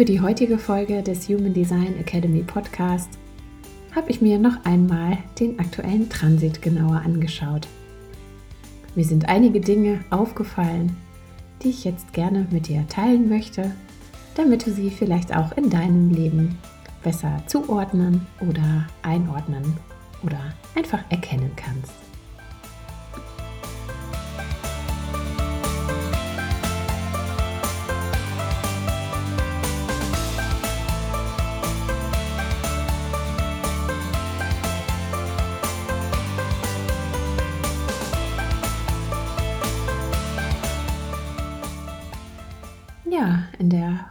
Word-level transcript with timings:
Für 0.00 0.06
die 0.06 0.22
heutige 0.22 0.56
Folge 0.56 1.02
des 1.02 1.28
Human 1.28 1.52
Design 1.52 1.94
Academy 2.00 2.42
Podcast 2.42 3.18
habe 3.94 4.10
ich 4.10 4.22
mir 4.22 4.38
noch 4.38 4.64
einmal 4.64 5.18
den 5.38 5.58
aktuellen 5.58 6.08
Transit 6.08 6.62
genauer 6.62 7.02
angeschaut. 7.04 7.68
Mir 8.94 9.04
sind 9.04 9.28
einige 9.28 9.60
Dinge 9.60 10.02
aufgefallen, 10.08 10.96
die 11.62 11.68
ich 11.68 11.84
jetzt 11.84 12.14
gerne 12.14 12.46
mit 12.50 12.68
dir 12.68 12.86
teilen 12.88 13.28
möchte, 13.28 13.72
damit 14.36 14.66
du 14.66 14.72
sie 14.72 14.88
vielleicht 14.88 15.36
auch 15.36 15.54
in 15.58 15.68
deinem 15.68 16.08
Leben 16.08 16.56
besser 17.04 17.42
zuordnen 17.46 18.26
oder 18.40 18.86
einordnen 19.02 19.76
oder 20.22 20.40
einfach 20.74 21.04
erkennen 21.10 21.50
kannst. 21.56 21.99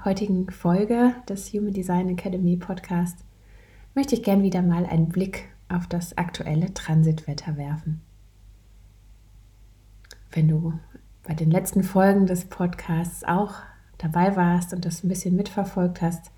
Heutigen 0.09 0.49
Folge 0.49 1.13
des 1.29 1.53
Human 1.53 1.71
Design 1.71 2.09
Academy 2.09 2.57
Podcast 2.57 3.19
möchte 3.93 4.15
ich 4.15 4.23
gern 4.23 4.41
wieder 4.41 4.63
mal 4.63 4.87
einen 4.87 5.09
Blick 5.09 5.49
auf 5.67 5.85
das 5.85 6.17
aktuelle 6.17 6.73
Transitwetter 6.73 7.57
werfen. 7.57 8.01
Wenn 10.31 10.47
du 10.47 10.73
bei 11.21 11.35
den 11.35 11.51
letzten 11.51 11.83
Folgen 11.83 12.25
des 12.25 12.45
Podcasts 12.45 13.23
auch 13.23 13.53
dabei 13.99 14.35
warst 14.35 14.73
und 14.73 14.83
das 14.83 15.03
ein 15.03 15.09
bisschen 15.09 15.35
mitverfolgt 15.35 16.01
hast, 16.01 16.31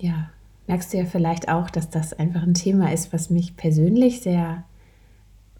ja, 0.00 0.30
merkst 0.66 0.92
du 0.92 0.98
ja 0.98 1.04
vielleicht 1.04 1.48
auch, 1.48 1.70
dass 1.70 1.90
das 1.90 2.12
einfach 2.12 2.42
ein 2.42 2.54
Thema 2.54 2.92
ist, 2.92 3.12
was 3.12 3.30
mich 3.30 3.56
persönlich 3.56 4.20
sehr 4.20 4.64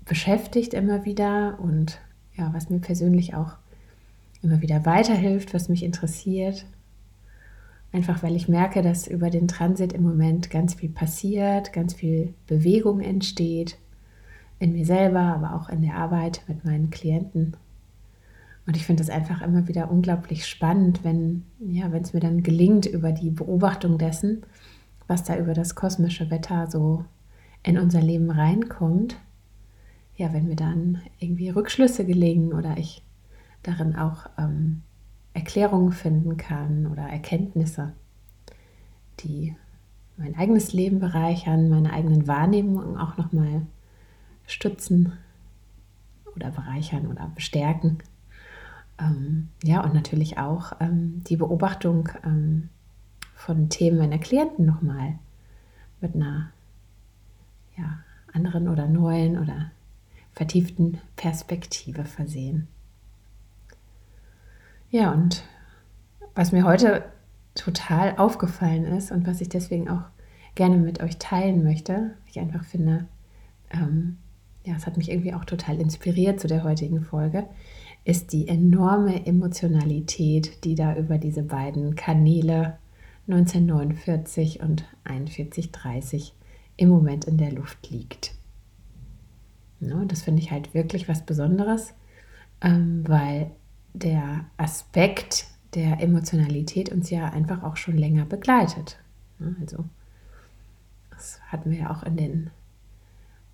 beschäftigt 0.04 0.74
immer 0.74 1.04
wieder 1.04 1.60
und 1.60 2.00
ja, 2.34 2.52
was 2.52 2.70
mir 2.70 2.80
persönlich 2.80 3.36
auch 3.36 3.52
immer 4.42 4.60
wieder 4.62 4.84
weiterhilft, 4.84 5.54
was 5.54 5.68
mich 5.68 5.84
interessiert. 5.84 6.66
Einfach 7.94 8.24
weil 8.24 8.34
ich 8.34 8.48
merke, 8.48 8.82
dass 8.82 9.06
über 9.06 9.30
den 9.30 9.46
Transit 9.46 9.92
im 9.92 10.02
Moment 10.02 10.50
ganz 10.50 10.74
viel 10.74 10.88
passiert, 10.88 11.72
ganz 11.72 11.94
viel 11.94 12.34
Bewegung 12.48 12.98
entsteht. 12.98 13.78
In 14.58 14.72
mir 14.72 14.84
selber, 14.84 15.20
aber 15.20 15.54
auch 15.54 15.68
in 15.68 15.80
der 15.80 15.94
Arbeit 15.94 16.42
mit 16.48 16.64
meinen 16.64 16.90
Klienten. 16.90 17.56
Und 18.66 18.76
ich 18.76 18.84
finde 18.84 19.04
es 19.04 19.10
einfach 19.10 19.42
immer 19.42 19.68
wieder 19.68 19.92
unglaublich 19.92 20.44
spannend, 20.44 21.04
wenn 21.04 21.44
ja, 21.60 21.92
wenn 21.92 22.02
es 22.02 22.12
mir 22.12 22.18
dann 22.18 22.42
gelingt, 22.42 22.86
über 22.86 23.12
die 23.12 23.30
Beobachtung 23.30 23.96
dessen, 23.96 24.42
was 25.06 25.22
da 25.22 25.38
über 25.38 25.54
das 25.54 25.76
kosmische 25.76 26.30
Wetter 26.32 26.68
so 26.68 27.04
in 27.62 27.78
unser 27.78 28.02
Leben 28.02 28.32
reinkommt. 28.32 29.14
Ja, 30.16 30.32
wenn 30.32 30.48
mir 30.48 30.56
dann 30.56 31.00
irgendwie 31.20 31.50
Rückschlüsse 31.50 32.04
gelingen 32.04 32.54
oder 32.54 32.76
ich 32.76 33.04
darin 33.62 33.94
auch 33.94 34.26
ähm, 34.36 34.82
Erklärungen 35.34 35.92
finden 35.92 36.36
kann 36.36 36.86
oder 36.86 37.02
Erkenntnisse, 37.02 37.92
die 39.20 39.54
mein 40.16 40.36
eigenes 40.36 40.72
Leben 40.72 41.00
bereichern, 41.00 41.68
meine 41.68 41.92
eigenen 41.92 42.26
Wahrnehmungen 42.28 42.96
auch 42.96 43.16
nochmal 43.16 43.66
stützen 44.46 45.12
oder 46.36 46.50
bereichern 46.50 47.08
oder 47.08 47.30
bestärken. 47.34 47.98
Ähm, 48.98 49.48
ja, 49.62 49.82
und 49.82 49.92
natürlich 49.92 50.38
auch 50.38 50.72
ähm, 50.80 51.22
die 51.24 51.36
Beobachtung 51.36 52.08
ähm, 52.24 52.68
von 53.34 53.68
Themen 53.68 53.98
meiner 53.98 54.18
Klienten 54.18 54.64
nochmal 54.64 55.18
mit 56.00 56.14
einer 56.14 56.50
ja, 57.76 57.98
anderen 58.32 58.68
oder 58.68 58.86
neuen 58.86 59.38
oder 59.38 59.72
vertieften 60.32 60.98
Perspektive 61.16 62.04
versehen. 62.04 62.68
Ja, 64.94 65.10
und 65.10 65.42
was 66.36 66.52
mir 66.52 66.62
heute 66.62 67.02
total 67.56 68.16
aufgefallen 68.16 68.84
ist 68.84 69.10
und 69.10 69.26
was 69.26 69.40
ich 69.40 69.48
deswegen 69.48 69.88
auch 69.88 70.04
gerne 70.54 70.76
mit 70.76 71.02
euch 71.02 71.18
teilen 71.18 71.64
möchte, 71.64 72.16
ich 72.28 72.38
einfach 72.38 72.62
finde, 72.62 73.08
ähm, 73.72 74.18
ja, 74.64 74.76
es 74.76 74.86
hat 74.86 74.96
mich 74.96 75.10
irgendwie 75.10 75.34
auch 75.34 75.44
total 75.46 75.80
inspiriert 75.80 76.38
zu 76.38 76.46
der 76.46 76.62
heutigen 76.62 77.00
Folge, 77.02 77.48
ist 78.04 78.32
die 78.32 78.46
enorme 78.46 79.26
Emotionalität, 79.26 80.62
die 80.62 80.76
da 80.76 80.94
über 80.94 81.18
diese 81.18 81.42
beiden 81.42 81.96
Kanäle 81.96 82.78
1949 83.26 84.60
und 84.60 84.84
4130 85.08 86.34
im 86.76 86.88
Moment 86.88 87.24
in 87.24 87.36
der 87.36 87.50
Luft 87.50 87.90
liegt. 87.90 88.36
Ja, 89.80 90.04
das 90.04 90.22
finde 90.22 90.40
ich 90.40 90.52
halt 90.52 90.72
wirklich 90.72 91.08
was 91.08 91.26
Besonderes, 91.26 91.94
ähm, 92.60 93.02
weil 93.08 93.50
der 93.94 94.44
Aspekt 94.56 95.46
der 95.74 96.00
Emotionalität 96.00 96.90
uns 96.90 97.10
ja 97.10 97.30
einfach 97.30 97.62
auch 97.62 97.76
schon 97.76 97.96
länger 97.96 98.24
begleitet. 98.26 98.98
Also, 99.60 99.84
das 101.10 101.40
hatten 101.48 101.70
wir 101.70 101.78
ja 101.78 101.90
auch 101.90 102.02
in 102.02 102.16
den 102.16 102.50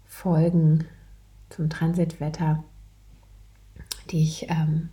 Folgen 0.07 0.85
zum 1.51 1.71
Transitwetter, 1.71 2.65
die 4.11 4.23
ich 4.23 4.51
ähm, 4.51 4.89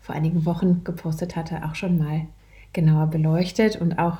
vor 0.00 0.14
einigen 0.14 0.44
Wochen 0.44 0.82
gepostet 0.84 1.36
hatte, 1.36 1.64
auch 1.64 1.74
schon 1.74 1.98
mal 1.98 2.26
genauer 2.72 3.08
beleuchtet 3.08 3.80
und 3.80 3.98
auch 3.98 4.18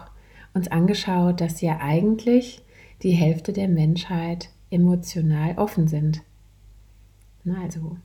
uns 0.54 0.68
angeschaut, 0.68 1.40
dass 1.40 1.60
ja 1.60 1.78
eigentlich 1.80 2.62
die 3.02 3.12
Hälfte 3.12 3.52
der 3.52 3.68
Menschheit 3.68 4.50
emotional 4.70 5.58
offen 5.58 5.88
sind. 5.88 6.22
Also 7.62 7.96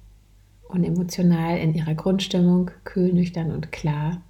unemotional 0.69 1.57
in 1.57 1.73
ihrer 1.73 1.95
Grundstimmung, 1.95 2.71
kühl, 2.83 3.13
nüchtern 3.13 3.51
und 3.51 3.71
klar. 3.71 4.21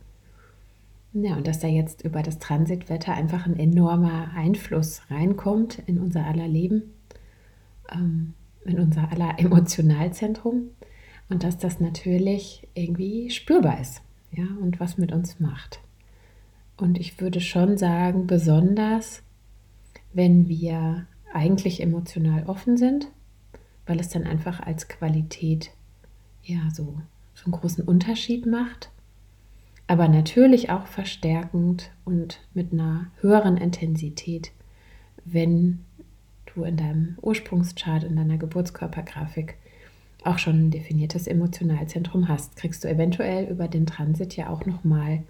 Ja, 1.13 1.35
und 1.35 1.47
dass 1.47 1.59
da 1.59 1.67
jetzt 1.67 2.03
über 2.03 2.21
das 2.21 2.37
Transitwetter 2.37 3.13
einfach 3.13 3.45
ein 3.45 3.57
enormer 3.57 4.31
Einfluss 4.35 5.01
reinkommt 5.09 5.79
in 5.85 5.99
unser 5.99 6.25
aller 6.25 6.47
Leben, 6.47 6.93
ähm, 7.91 8.33
in 8.65 8.79
unser 8.79 9.11
aller 9.11 9.39
Emotionalzentrum 9.39 10.69
und 11.29 11.43
dass 11.43 11.57
das 11.57 11.79
natürlich 11.79 12.67
irgendwie 12.73 13.29
spürbar 13.29 13.79
ist, 13.79 14.01
ja, 14.31 14.45
und 14.61 14.79
was 14.79 14.97
mit 14.97 15.11
uns 15.11 15.39
macht. 15.39 15.79
Und 16.77 16.99
ich 16.99 17.19
würde 17.19 17.41
schon 17.41 17.77
sagen, 17.77 18.27
besonders 18.27 19.23
wenn 20.13 20.47
wir 20.47 21.05
eigentlich 21.33 21.81
emotional 21.81 22.45
offen 22.47 22.77
sind, 22.77 23.11
weil 23.85 23.99
es 23.99 24.09
dann 24.09 24.23
einfach 24.23 24.59
als 24.59 24.87
Qualität 24.87 25.71
ja, 26.47 26.69
so, 26.73 27.01
so 27.35 27.45
einen 27.45 27.51
großen 27.51 27.83
Unterschied 27.83 28.45
macht, 28.45 28.89
aber 29.85 30.07
natürlich 30.07 30.69
auch 30.69 30.87
verstärkend 30.87 31.91
und 32.05 32.39
mit 32.53 32.73
einer 32.73 33.07
höheren 33.21 33.57
Intensität, 33.57 34.51
wenn 35.25 35.85
du 36.53 36.63
in 36.63 36.77
deinem 36.77 37.17
Ursprungschart, 37.21 38.03
in 38.03 38.15
deiner 38.15 38.37
Geburtskörpergrafik 38.37 39.55
auch 40.23 40.39
schon 40.39 40.67
ein 40.67 40.71
definiertes 40.71 41.27
Emotionalzentrum 41.27 42.27
hast, 42.27 42.55
kriegst 42.55 42.83
du 42.83 42.89
eventuell 42.89 43.49
über 43.49 43.67
den 43.67 43.85
Transit 43.85 44.35
ja 44.35 44.49
auch 44.49 44.65
nochmal 44.65 45.23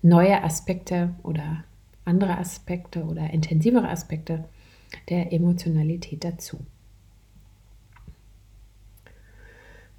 neue 0.00 0.42
Aspekte 0.42 1.14
oder 1.22 1.64
andere 2.04 2.38
Aspekte 2.38 3.04
oder 3.04 3.30
intensivere 3.30 3.88
Aspekte 3.88 4.44
der 5.08 5.32
Emotionalität 5.32 6.24
dazu. 6.24 6.58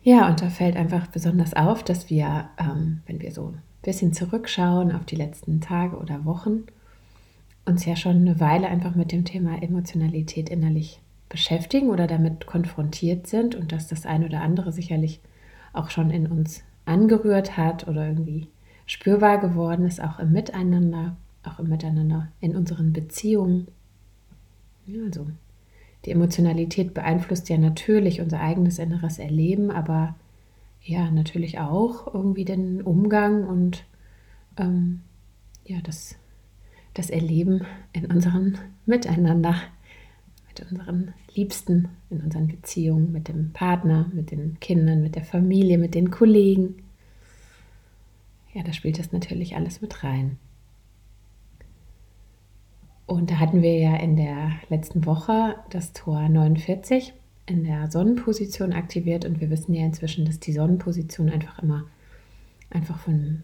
Ja, 0.04 0.28
und 0.28 0.42
da 0.42 0.50
fällt 0.50 0.76
einfach 0.76 1.08
besonders 1.08 1.54
auf, 1.54 1.82
dass 1.82 2.10
wir, 2.10 2.50
ähm, 2.60 3.02
wenn 3.06 3.22
wir 3.22 3.32
so 3.32 3.48
ein 3.48 3.62
bisschen 3.82 4.12
zurückschauen 4.12 4.92
auf 4.92 5.06
die 5.06 5.16
letzten 5.16 5.62
Tage 5.62 5.98
oder 5.98 6.26
Wochen, 6.26 6.66
uns 7.66 7.86
ja 7.86 7.96
schon 7.96 8.18
eine 8.18 8.40
Weile 8.42 8.68
einfach 8.68 8.96
mit 8.96 9.14
dem 9.14 9.24
Thema 9.24 9.64
Emotionalität 9.64 10.50
innerlich 10.50 11.00
beschäftigen 11.30 11.90
oder 11.90 12.06
damit 12.06 12.46
konfrontiert 12.46 13.28
sind 13.28 13.56
und 13.56 13.72
dass 13.72 13.88
das 13.88 14.06
ein 14.06 14.26
oder 14.26 14.42
andere 14.42 14.74
sicherlich 14.74 15.22
auch 15.72 15.90
schon 15.90 16.12
in 16.12 16.28
uns 16.28 16.64
angerührt 16.86 17.56
hat 17.56 17.88
oder 17.88 18.06
irgendwie 18.06 18.48
spürbar 18.86 19.40
geworden 19.40 19.86
ist, 19.86 20.04
auch 20.04 20.20
im 20.20 20.34
Miteinander, 20.34 21.16
auch 21.44 21.60
im 21.60 21.70
Miteinander 21.70 22.28
in 22.42 22.58
unseren 22.58 22.92
Beziehungen. 22.92 23.68
Ja, 24.86 25.02
also 25.06 25.28
die 26.06 26.12
Emotionalität 26.12 26.94
beeinflusst 26.94 27.50
ja 27.50 27.58
natürlich 27.58 28.20
unser 28.22 28.40
eigenes 28.40 28.80
inneres 28.80 29.20
Erleben, 29.20 29.72
aber 29.72 30.16
ja, 30.82 31.10
natürlich 31.10 31.60
auch 31.60 32.14
irgendwie 32.14 32.44
den 32.44 32.82
Umgang 32.82 33.48
und 33.48 33.86
ähm, 34.58 35.02
ja, 35.66 35.80
das, 35.82 36.16
das 36.94 37.10
Erleben 37.10 37.66
in 37.94 38.06
unserem 38.06 38.56
Miteinander, 38.86 39.56
mit 40.48 40.72
unseren 40.72 41.14
Liebsten, 41.34 41.90
in 42.10 42.22
unseren 42.22 42.48
Beziehungen, 42.48 43.12
mit 43.12 43.28
dem 43.30 43.54
Partner, 43.54 44.12
mit 44.14 44.32
den 44.32 44.60
Kindern, 44.60 45.02
mit 45.02 45.16
der 45.16 45.24
Familie, 45.24 45.78
mit 45.78 45.96
den 45.96 46.12
Kollegen. 46.12 46.84
Ja, 48.54 48.62
da 48.62 48.74
spielt 48.74 49.00
das 49.00 49.12
natürlich 49.14 49.56
alles 49.56 49.82
mit 49.82 50.04
rein. 50.04 50.38
Und 53.06 53.32
da 53.32 53.40
hatten 53.40 53.62
wir 53.62 53.78
ja 53.78 53.96
in 53.98 54.16
der 54.16 54.52
letzten 54.70 55.06
Woche 55.06 55.56
das 55.70 55.94
Tor 55.94 56.28
49 56.30 57.14
in 57.46 57.66
der 57.66 57.92
Sonnenposition 57.92 58.72
aktiviert 58.72 59.26
und 59.26 59.42
wir 59.42 59.50
wissen 59.50 59.74
ja 59.74 59.86
inzwischen, 59.86 60.26
dass 60.26 60.40
die 60.40 60.54
Sonnenposition 60.54 61.30
einfach 61.30 61.60
immer 61.60 61.84
einfach 62.70 62.98
von 62.98 63.44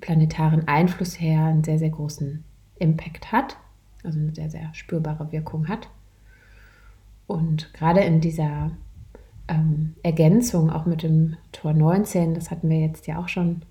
planetaren 0.00 0.66
Einfluss 0.66 1.20
her 1.20 1.44
einen 1.44 1.64
sehr, 1.64 1.78
sehr 1.78 1.90
großen 1.90 2.44
Impact 2.78 3.32
hat, 3.32 3.56
also 4.04 4.18
eine 4.18 4.34
sehr, 4.34 4.50
sehr 4.50 4.72
spürbare 4.72 5.32
Wirkung 5.32 5.68
hat. 5.68 5.88
Und 7.26 7.72
gerade 7.74 8.00
in 8.00 8.20
dieser 8.20 8.70
ähm, 9.48 9.94
Ergänzung 10.02 10.70
auch 10.70 10.86
mit 10.86 11.02
dem 11.02 11.36
Tor 11.52 11.72
19, 11.72 12.34
das 12.34 12.50
hatten 12.50 12.70
wir 12.70 12.80
jetzt 12.80 13.06
ja 13.06 13.18
auch 13.18 13.28
schon 13.28 13.62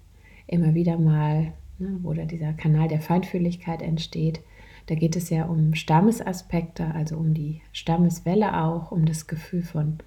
immer 0.45 0.73
wieder 0.75 0.97
mal, 0.97 1.53
ne, 1.79 1.97
wo 2.01 2.13
da 2.13 2.25
dieser 2.25 2.53
Kanal 2.53 2.87
der 2.87 3.01
Feinfühligkeit 3.01 3.81
entsteht, 3.81 4.41
da 4.87 4.95
geht 4.95 5.15
es 5.15 5.29
ja 5.29 5.45
um 5.45 5.75
Stammesaspekte, 5.75 6.93
also 6.95 7.17
um 7.17 7.33
die 7.33 7.61
Stammeswelle 7.73 8.63
auch, 8.63 8.91
um 8.91 9.05
das 9.05 9.27
Gefühl 9.27 9.61
von 9.61 9.99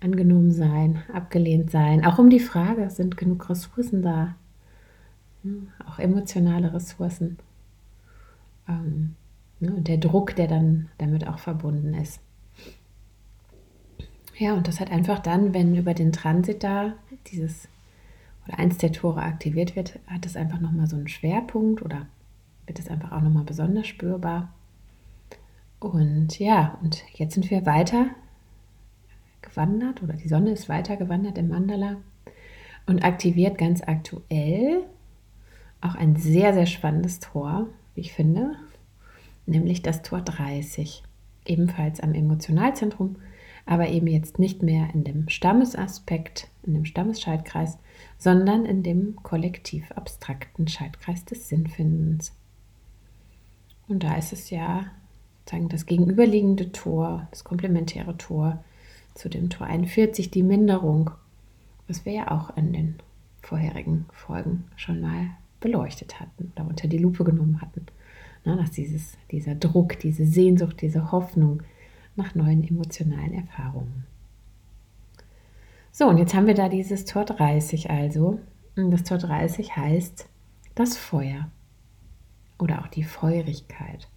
angenommen 0.00 0.52
sein, 0.52 1.02
abgelehnt 1.12 1.70
sein, 1.70 2.04
auch 2.04 2.18
um 2.18 2.28
die 2.30 2.40
Frage, 2.40 2.90
sind 2.90 3.16
genug 3.16 3.48
Ressourcen 3.48 4.02
da? 4.02 4.34
Auch 5.86 5.98
emotionale 5.98 6.72
Ressourcen. 6.74 7.38
Ähm, 8.68 9.14
ne, 9.60 9.72
und 9.74 9.88
der 9.88 9.98
Druck, 9.98 10.34
der 10.36 10.48
dann 10.48 10.88
damit 10.98 11.26
auch 11.26 11.38
verbunden 11.38 11.94
ist. 11.94 12.20
Ja, 14.36 14.54
und 14.54 14.68
das 14.68 14.78
hat 14.80 14.90
einfach 14.90 15.20
dann, 15.20 15.54
wenn 15.54 15.74
über 15.74 15.94
den 15.94 16.12
Transit 16.12 16.62
da 16.62 16.94
dieses 17.28 17.68
oder 18.46 18.58
eins 18.58 18.78
der 18.78 18.92
Tore 18.92 19.22
aktiviert 19.22 19.76
wird, 19.76 19.98
hat 20.06 20.26
es 20.26 20.36
einfach 20.36 20.60
nochmal 20.60 20.86
so 20.86 20.96
einen 20.96 21.08
Schwerpunkt 21.08 21.82
oder 21.82 22.06
wird 22.68 22.78
es 22.78 22.88
einfach 22.88 23.12
auch 23.12 23.22
nochmal 23.22 23.44
besonders 23.44 23.86
spürbar. 23.86 24.52
Und 25.80 26.38
ja, 26.38 26.78
und 26.82 27.02
jetzt 27.14 27.34
sind 27.34 27.50
wir 27.50 27.66
weiter 27.66 28.06
gewandert 29.42 30.02
oder 30.02 30.14
die 30.14 30.28
Sonne 30.28 30.50
ist 30.50 30.68
weiter 30.68 30.96
gewandert 30.96 31.38
im 31.38 31.48
Mandala 31.48 31.96
und 32.86 33.04
aktiviert 33.04 33.58
ganz 33.58 33.82
aktuell 33.82 34.82
auch 35.80 35.94
ein 35.94 36.16
sehr, 36.16 36.54
sehr 36.54 36.66
spannendes 36.66 37.20
Tor, 37.20 37.68
wie 37.94 38.00
ich 38.00 38.12
finde, 38.12 38.56
nämlich 39.46 39.82
das 39.82 40.02
Tor 40.02 40.20
30. 40.20 41.04
Ebenfalls 41.46 42.00
am 42.00 42.14
Emotionalzentrum, 42.14 43.16
aber 43.64 43.88
eben 43.88 44.06
jetzt 44.06 44.38
nicht 44.38 44.62
mehr 44.62 44.88
in 44.92 45.04
dem 45.04 45.28
Stammesaspekt, 45.28 46.48
in 46.64 46.74
dem 46.74 46.84
Stammesschaltkreis, 46.84 47.78
sondern 48.18 48.64
in 48.64 48.82
dem 48.82 49.16
kollektiv 49.22 49.92
abstrakten 49.92 50.66
Schaltkreis 50.66 51.24
des 51.24 51.48
Sinnfindens. 51.48 52.32
Und 53.88 54.02
da 54.02 54.16
ist 54.16 54.32
es 54.32 54.50
ja 54.50 54.86
sozusagen 55.48 55.68
das 55.70 55.86
gegenüberliegende 55.86 56.72
Tor, 56.72 57.26
das 57.30 57.42
komplementäre 57.42 58.16
Tor 58.18 58.62
zu 59.14 59.30
dem 59.30 59.48
Tor 59.48 59.66
41, 59.66 60.30
die 60.30 60.42
Minderung, 60.42 61.10
was 61.86 62.04
wir 62.04 62.12
ja 62.12 62.30
auch 62.30 62.54
in 62.56 62.72
den 62.74 62.96
vorherigen 63.40 64.04
Folgen 64.12 64.64
schon 64.76 65.00
mal 65.00 65.30
beleuchtet 65.60 66.20
hatten 66.20 66.52
oder 66.54 66.66
unter 66.66 66.86
die 66.86 66.98
Lupe 66.98 67.24
genommen 67.24 67.62
hatten. 67.62 67.86
Na, 68.44 68.56
dass 68.56 68.70
dieses, 68.72 69.16
dieser 69.30 69.54
Druck, 69.54 69.98
diese 69.98 70.26
Sehnsucht, 70.26 70.82
diese 70.82 71.10
Hoffnung 71.10 71.62
nach 72.14 72.34
neuen 72.34 72.62
emotionalen 72.62 73.32
Erfahrungen. 73.32 74.04
So, 75.90 76.06
und 76.08 76.18
jetzt 76.18 76.34
haben 76.34 76.46
wir 76.46 76.54
da 76.54 76.68
dieses 76.68 77.06
Tor 77.06 77.24
30 77.24 77.90
also. 77.90 78.38
Und 78.76 78.90
das 78.90 79.02
Tor 79.04 79.18
30 79.18 79.76
heißt 79.76 80.28
das 80.74 80.96
Feuer 80.96 81.50
oder 82.58 82.82
auch 82.82 82.88
die 82.88 83.04
Feurigkeit. 83.04 84.08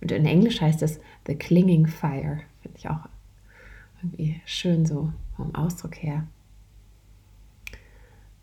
Und 0.00 0.12
in 0.12 0.26
Englisch 0.26 0.60
heißt 0.60 0.82
es 0.82 1.00
The 1.26 1.34
Clinging 1.34 1.86
Fire. 1.86 2.40
Finde 2.62 2.78
ich 2.78 2.88
auch 2.88 3.08
irgendwie 4.02 4.40
schön 4.46 4.86
so 4.86 5.12
vom 5.36 5.54
Ausdruck 5.54 6.02
her. 6.02 6.26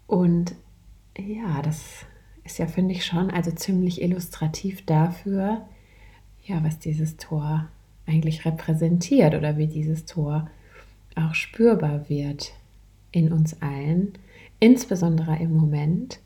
Und 0.06 0.56
ja, 1.18 1.62
das 1.62 2.06
ist 2.44 2.60
ja, 2.60 2.68
finde 2.68 2.94
ich 2.94 3.06
schon, 3.06 3.32
also 3.32 3.52
ziemlich 3.52 4.02
illustrativ 4.02 4.86
dafür, 4.86 5.68
ja, 6.46 6.64
was 6.64 6.80
dieses 6.80 7.18
Tor 7.18 7.68
eigentlich 8.06 8.46
repräsentiert 8.46 9.36
oder 9.36 9.58
wie 9.58 9.68
dieses 9.68 10.06
Tor 10.06 10.50
auch 11.16 11.34
spürbar 11.34 12.08
wird 12.10 12.54
in 13.12 13.34
uns 13.34 13.62
allen, 13.62 14.14
insbesondere 14.60 15.38
im 15.38 15.54
Moment, 15.56 16.20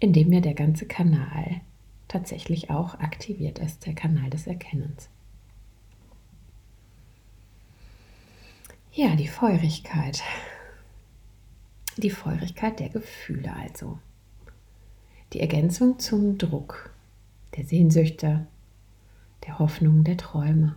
in 0.00 0.12
dem 0.12 0.32
ja 0.32 0.40
der 0.40 0.54
ganze 0.54 0.86
Kanal 0.86 1.60
tatsächlich 2.08 2.70
auch 2.70 2.94
aktiviert 3.00 3.58
ist, 3.58 3.86
der 3.86 3.94
Kanal 3.94 4.30
des 4.30 4.46
Erkennens. 4.46 5.08
Ja, 8.92 9.14
die 9.14 9.28
Feurigkeit. 9.28 10.22
Die 11.98 12.10
Feurigkeit 12.10 12.80
der 12.80 12.88
Gefühle 12.88 13.52
also. 13.52 13.98
Die 15.32 15.40
Ergänzung 15.40 15.98
zum 15.98 16.38
Druck, 16.38 16.90
der 17.56 17.64
Sehnsüchte, 17.64 18.46
der 19.46 19.58
Hoffnung, 19.58 20.04
der 20.04 20.16
Träume. 20.16 20.76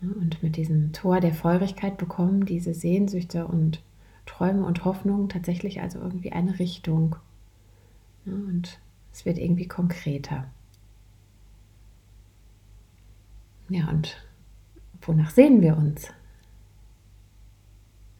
Und 0.00 0.42
mit 0.42 0.56
diesem 0.56 0.92
Tor 0.92 1.20
der 1.20 1.32
Feurigkeit 1.32 1.96
bekommen 1.96 2.46
diese 2.46 2.74
Sehnsüchte 2.74 3.46
und 3.46 3.82
Träume 4.26 4.64
und 4.64 4.84
Hoffnungen 4.84 5.28
tatsächlich 5.28 5.80
also 5.80 5.98
irgendwie 5.98 6.32
eine 6.32 6.58
Richtung. 6.58 7.16
Und 8.26 8.78
es 9.12 9.24
wird 9.24 9.38
irgendwie 9.38 9.68
konkreter. 9.68 10.50
Ja, 13.68 13.88
und 13.88 14.16
wonach 15.02 15.30
sehen 15.30 15.62
wir 15.62 15.76
uns? 15.76 16.08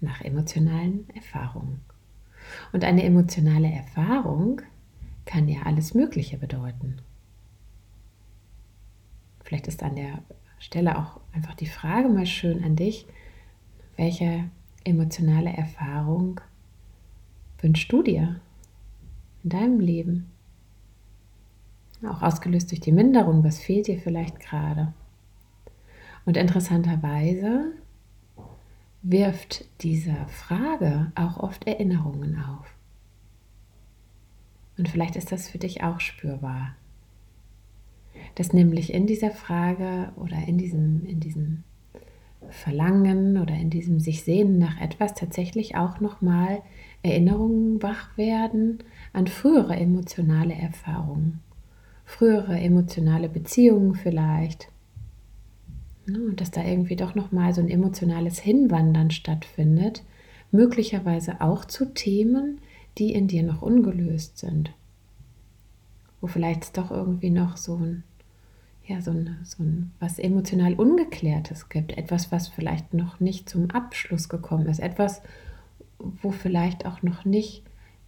Nach 0.00 0.20
emotionalen 0.20 1.08
Erfahrungen. 1.10 1.80
Und 2.72 2.84
eine 2.84 3.04
emotionale 3.04 3.70
Erfahrung 3.70 4.62
kann 5.24 5.48
ja 5.48 5.62
alles 5.62 5.94
Mögliche 5.94 6.38
bedeuten. 6.38 7.00
Vielleicht 9.44 9.68
ist 9.68 9.82
an 9.82 9.96
der 9.96 10.22
Stelle 10.58 10.98
auch 10.98 11.20
einfach 11.32 11.54
die 11.54 11.66
Frage 11.66 12.08
mal 12.08 12.26
schön 12.26 12.64
an 12.64 12.76
dich, 12.76 13.06
welche 13.96 14.48
emotionale 14.84 15.52
Erfahrung 15.52 16.40
wünschst 17.60 17.92
du 17.92 18.02
dir 18.02 18.40
in 19.44 19.50
deinem 19.50 19.80
Leben? 19.80 20.31
Auch 22.08 22.22
ausgelöst 22.22 22.70
durch 22.70 22.80
die 22.80 22.92
Minderung, 22.92 23.44
was 23.44 23.60
fehlt 23.60 23.86
dir 23.86 23.98
vielleicht 23.98 24.40
gerade. 24.40 24.92
Und 26.24 26.36
interessanterweise 26.36 27.72
wirft 29.02 29.64
diese 29.82 30.14
Frage 30.28 31.10
auch 31.14 31.38
oft 31.38 31.66
Erinnerungen 31.66 32.38
auf. 32.38 32.66
Und 34.78 34.88
vielleicht 34.88 35.16
ist 35.16 35.32
das 35.32 35.48
für 35.48 35.58
dich 35.58 35.82
auch 35.82 36.00
spürbar. 36.00 36.74
Dass 38.36 38.52
nämlich 38.52 38.92
in 38.92 39.06
dieser 39.06 39.30
Frage 39.30 40.12
oder 40.16 40.36
in 40.46 40.58
diesem, 40.58 41.04
in 41.04 41.20
diesem 41.20 41.64
Verlangen 42.48 43.38
oder 43.38 43.54
in 43.54 43.70
diesem 43.70 44.00
sich 44.00 44.24
sehnen 44.24 44.58
nach 44.58 44.80
etwas 44.80 45.14
tatsächlich 45.14 45.76
auch 45.76 46.00
nochmal 46.00 46.62
Erinnerungen 47.02 47.82
wach 47.82 48.16
werden 48.16 48.78
an 49.12 49.26
frühere 49.26 49.76
emotionale 49.76 50.54
Erfahrungen 50.54 51.40
frühere 52.12 52.60
emotionale 52.60 53.28
Beziehungen 53.28 53.94
vielleicht. 53.94 54.68
Und 56.06 56.40
dass 56.40 56.50
da 56.50 56.62
irgendwie 56.62 56.96
doch 56.96 57.14
nochmal 57.14 57.54
so 57.54 57.60
ein 57.60 57.70
emotionales 57.70 58.38
Hinwandern 58.38 59.10
stattfindet, 59.10 60.02
möglicherweise 60.50 61.40
auch 61.40 61.64
zu 61.64 61.86
Themen, 61.86 62.60
die 62.98 63.12
in 63.12 63.28
dir 63.28 63.42
noch 63.42 63.62
ungelöst 63.62 64.38
sind. 64.38 64.72
Wo 66.20 66.26
vielleicht 66.26 66.76
doch 66.76 66.90
irgendwie 66.90 67.30
noch 67.30 67.56
so 67.56 67.76
ein, 67.76 68.04
ja, 68.86 69.00
so, 69.00 69.12
ein, 69.12 69.38
so 69.44 69.62
ein, 69.62 69.92
was 69.98 70.18
emotional 70.18 70.74
Ungeklärtes 70.74 71.70
gibt, 71.70 71.96
etwas, 71.96 72.30
was 72.30 72.48
vielleicht 72.48 72.92
noch 72.92 73.20
nicht 73.20 73.48
zum 73.48 73.70
Abschluss 73.70 74.28
gekommen 74.28 74.66
ist, 74.66 74.80
etwas, 74.80 75.22
wo 75.98 76.30
vielleicht 76.30 76.84
auch 76.84 77.02
noch 77.02 77.24
nicht 77.24 77.62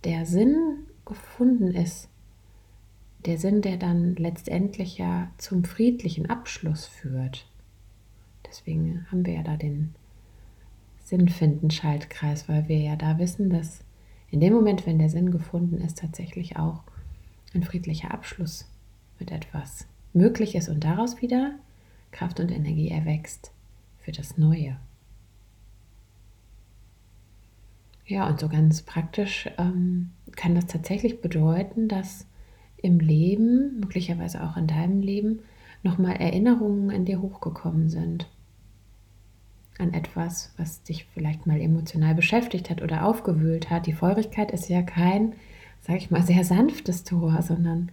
der 0.04 0.26
Sinn 0.26 0.56
gefunden 1.06 1.72
ist, 1.74 2.08
der 3.26 3.38
Sinn, 3.38 3.62
der 3.62 3.76
dann 3.76 4.16
letztendlich 4.16 4.98
ja 4.98 5.30
zum 5.38 5.64
friedlichen 5.64 6.28
Abschluss 6.28 6.86
führt. 6.86 7.46
Deswegen 8.46 9.06
haben 9.10 9.24
wir 9.24 9.34
ja 9.34 9.42
da 9.42 9.56
den 9.56 9.94
Sinnfinden-Schaltkreis, 11.04 12.48
weil 12.48 12.68
wir 12.68 12.78
ja 12.78 12.96
da 12.96 13.18
wissen, 13.18 13.50
dass 13.50 13.80
in 14.30 14.40
dem 14.40 14.52
Moment, 14.52 14.86
wenn 14.86 14.98
der 14.98 15.08
Sinn 15.10 15.30
gefunden 15.30 15.78
ist, 15.78 15.98
tatsächlich 15.98 16.56
auch 16.56 16.82
ein 17.54 17.62
friedlicher 17.62 18.12
Abschluss 18.12 18.68
mit 19.18 19.30
etwas 19.30 19.86
möglich 20.12 20.54
ist 20.54 20.68
und 20.68 20.84
daraus 20.84 21.20
wieder 21.22 21.54
Kraft 22.10 22.40
und 22.40 22.50
Energie 22.50 22.90
erwächst 22.90 23.52
für 23.98 24.12
das 24.12 24.38
Neue. 24.38 24.76
Ja, 28.06 28.28
und 28.28 28.38
so 28.38 28.48
ganz 28.48 28.82
praktisch 28.82 29.48
ähm, 29.56 30.10
kann 30.36 30.54
das 30.54 30.66
tatsächlich 30.66 31.22
bedeuten, 31.22 31.88
dass 31.88 32.26
im 32.84 33.00
Leben, 33.00 33.80
möglicherweise 33.80 34.44
auch 34.44 34.56
in 34.56 34.66
deinem 34.66 35.00
Leben, 35.00 35.40
nochmal 35.82 36.16
Erinnerungen 36.16 36.90
in 36.90 37.04
dir 37.04 37.20
hochgekommen 37.20 37.88
sind. 37.88 38.28
An 39.78 39.92
etwas, 39.92 40.52
was 40.56 40.82
dich 40.82 41.06
vielleicht 41.12 41.46
mal 41.46 41.60
emotional 41.60 42.14
beschäftigt 42.14 42.70
hat 42.70 42.82
oder 42.82 43.06
aufgewühlt 43.06 43.70
hat. 43.70 43.86
Die 43.86 43.92
Feurigkeit 43.92 44.52
ist 44.52 44.68
ja 44.68 44.82
kein, 44.82 45.32
sag 45.80 45.96
ich 45.96 46.10
mal, 46.10 46.22
sehr 46.22 46.44
sanftes 46.44 47.04
Tor, 47.04 47.42
sondern 47.42 47.90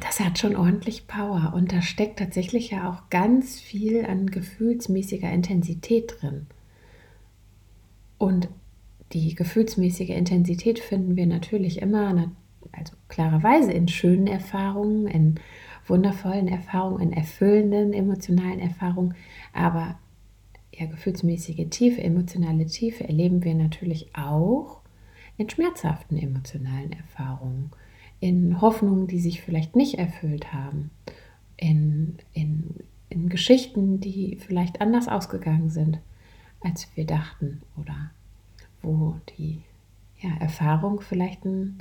das 0.00 0.20
hat 0.20 0.38
schon 0.38 0.56
ordentlich 0.56 1.06
Power 1.06 1.52
und 1.54 1.72
da 1.72 1.80
steckt 1.80 2.18
tatsächlich 2.18 2.70
ja 2.70 2.90
auch 2.90 3.08
ganz 3.10 3.58
viel 3.60 4.04
an 4.04 4.26
gefühlsmäßiger 4.26 5.30
Intensität 5.30 6.16
drin. 6.20 6.46
Und 8.18 8.48
die 9.12 9.34
gefühlsmäßige 9.34 10.10
Intensität 10.10 10.80
finden 10.80 11.16
wir 11.16 11.26
natürlich 11.26 11.80
immer, 11.80 12.12
also 12.72 12.94
klarerweise 13.08 13.72
in 13.72 13.88
schönen 13.88 14.26
Erfahrungen, 14.26 15.06
in 15.06 15.34
wundervollen 15.86 16.48
Erfahrungen, 16.48 17.00
in 17.00 17.12
erfüllenden 17.12 17.92
emotionalen 17.92 18.60
Erfahrungen, 18.60 19.14
aber 19.52 19.98
ja, 20.72 20.86
gefühlsmäßige 20.86 21.68
Tiefe, 21.70 22.02
emotionale 22.02 22.66
Tiefe 22.66 23.04
erleben 23.04 23.42
wir 23.42 23.54
natürlich 23.54 24.14
auch 24.14 24.80
in 25.36 25.48
schmerzhaften 25.48 26.16
emotionalen 26.18 26.92
Erfahrungen, 26.92 27.70
in 28.20 28.60
Hoffnungen, 28.60 29.06
die 29.06 29.20
sich 29.20 29.40
vielleicht 29.40 29.76
nicht 29.76 29.98
erfüllt 29.98 30.52
haben, 30.52 30.90
in, 31.56 32.18
in, 32.32 32.74
in 33.08 33.28
Geschichten, 33.28 34.00
die 34.00 34.36
vielleicht 34.36 34.80
anders 34.80 35.08
ausgegangen 35.08 35.70
sind, 35.70 36.00
als 36.60 36.88
wir 36.96 37.06
dachten 37.06 37.62
oder 37.76 38.10
wo 38.82 39.16
die 39.36 39.62
ja, 40.20 40.30
Erfahrung 40.40 41.00
vielleicht 41.00 41.44
einen 41.44 41.78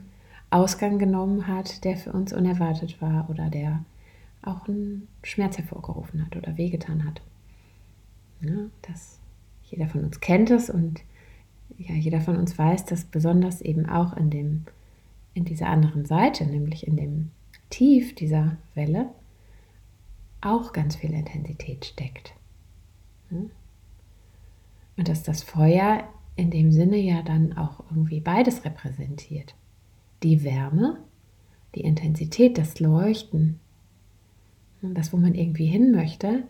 Ausgang 0.50 0.98
genommen 0.98 1.48
hat, 1.48 1.84
der 1.84 1.98
für 1.98 2.14
uns 2.14 2.34
unerwartet 2.34 3.02
war 3.02 3.30
oder 3.30 3.50
der 3.50 3.84
auch 4.42 4.68
einen 4.68 5.08
Schmerz 5.24 5.58
hervorgerufen 5.58 6.26
hat 6.26 6.36
oder 6.36 6.58
wehgetan 6.58 7.06
hat. 7.06 7.22
Ja, 8.42 8.70
das, 8.84 9.20
jeder 9.64 9.88
von 9.88 10.04
uns 10.04 10.20
kennt 10.20 10.50
es 10.50 10.70
und 10.70 11.02
ja, 11.78 11.94
jeder 11.94 12.22
von 12.22 12.38
uns 12.38 12.58
weiß, 12.58 12.86
dass 12.86 13.06
besonders 13.06 13.62
eben 13.62 13.88
auch 13.88 14.16
in, 14.16 14.30
dem, 14.30 14.66
in 15.34 15.46
dieser 15.46 15.68
anderen 15.68 16.06
Seite, 16.06 16.46
nämlich 16.46 16.88
in 16.88 16.96
dem 16.96 17.32
Tief 17.70 18.16
dieser 18.16 18.58
Welle, 18.74 19.10
auch 20.42 20.72
ganz 20.72 20.96
viel 20.96 21.14
Intensität 21.14 21.86
steckt. 21.86 22.34
Ja? 23.30 23.38
Und 24.98 25.10
dass 25.10 25.24
das 25.24 25.44
Feuer 25.44 26.04
in 26.36 26.52
dem 26.52 26.72
Sinne 26.72 26.98
ja 26.98 27.22
dann 27.22 27.58
auch 27.58 27.84
irgendwie 27.90 28.20
beides 28.20 28.64
repräsentiert. 28.64 29.56
Die 30.24 30.44
Wärme, 30.44 31.00
die 31.76 31.82
Intensität, 31.82 32.58
das 32.58 32.80
Leuchten, 32.80 33.60
das, 34.82 35.14
wo 35.14 35.18
man 35.18 35.36
irgendwie 35.36 35.66
hin 35.66 35.92
möchte, 35.92 36.44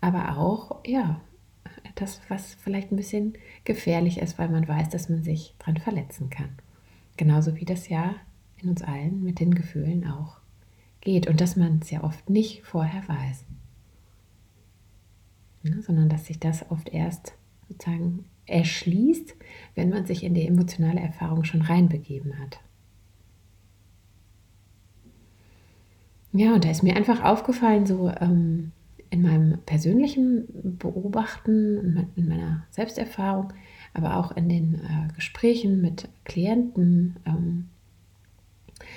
aber 0.00 0.38
auch, 0.38 0.84
ja, 0.86 1.20
das, 1.94 2.20
was 2.28 2.54
vielleicht 2.54 2.92
ein 2.92 2.96
bisschen 2.96 3.34
gefährlich 3.64 4.18
ist, 4.18 4.38
weil 4.38 4.48
man 4.48 4.68
weiß, 4.68 4.90
dass 4.90 5.08
man 5.08 5.22
sich 5.22 5.54
dran 5.58 5.78
verletzen 5.78 6.30
kann. 6.30 6.50
Genauso 7.16 7.56
wie 7.56 7.64
das 7.64 7.88
ja 7.88 8.14
in 8.60 8.68
uns 8.68 8.82
allen 8.82 9.22
mit 9.22 9.40
den 9.40 9.54
Gefühlen 9.54 10.06
auch 10.06 10.38
geht 11.00 11.26
und 11.26 11.40
dass 11.40 11.56
man 11.56 11.80
es 11.82 11.90
ja 11.90 12.02
oft 12.02 12.28
nicht 12.28 12.62
vorher 12.64 13.06
weiß, 13.08 13.44
ja, 15.62 15.82
sondern 15.82 16.08
dass 16.08 16.26
sich 16.26 16.38
das 16.38 16.70
oft 16.70 16.88
erst 16.88 17.34
sozusagen 17.68 18.24
erschließt, 18.46 19.34
wenn 19.74 19.90
man 19.90 20.06
sich 20.06 20.22
in 20.22 20.34
die 20.34 20.46
emotionale 20.46 21.00
Erfahrung 21.00 21.44
schon 21.44 21.62
reinbegeben 21.62 22.38
hat. 22.38 22.60
Ja, 26.36 26.52
und 26.52 26.66
da 26.66 26.70
ist 26.70 26.82
mir 26.82 26.94
einfach 26.96 27.24
aufgefallen, 27.24 27.86
so 27.86 28.12
ähm, 28.20 28.72
in 29.08 29.22
meinem 29.22 29.58
persönlichen 29.64 30.76
Beobachten, 30.78 32.10
in 32.14 32.28
meiner 32.28 32.66
Selbsterfahrung, 32.70 33.54
aber 33.94 34.18
auch 34.18 34.36
in 34.36 34.50
den 34.50 34.74
äh, 34.74 35.14
Gesprächen 35.14 35.80
mit 35.80 36.10
Klienten, 36.24 37.16
ähm, 37.24 37.68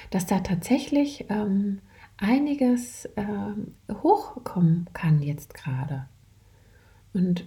dass 0.09 0.25
da 0.25 0.39
tatsächlich 0.39 1.27
ähm, 1.29 1.79
einiges 2.17 3.05
äh, 3.15 3.93
hochkommen 4.03 4.89
kann 4.91 5.21
jetzt 5.21 5.53
gerade. 5.53 6.07
Und 7.13 7.45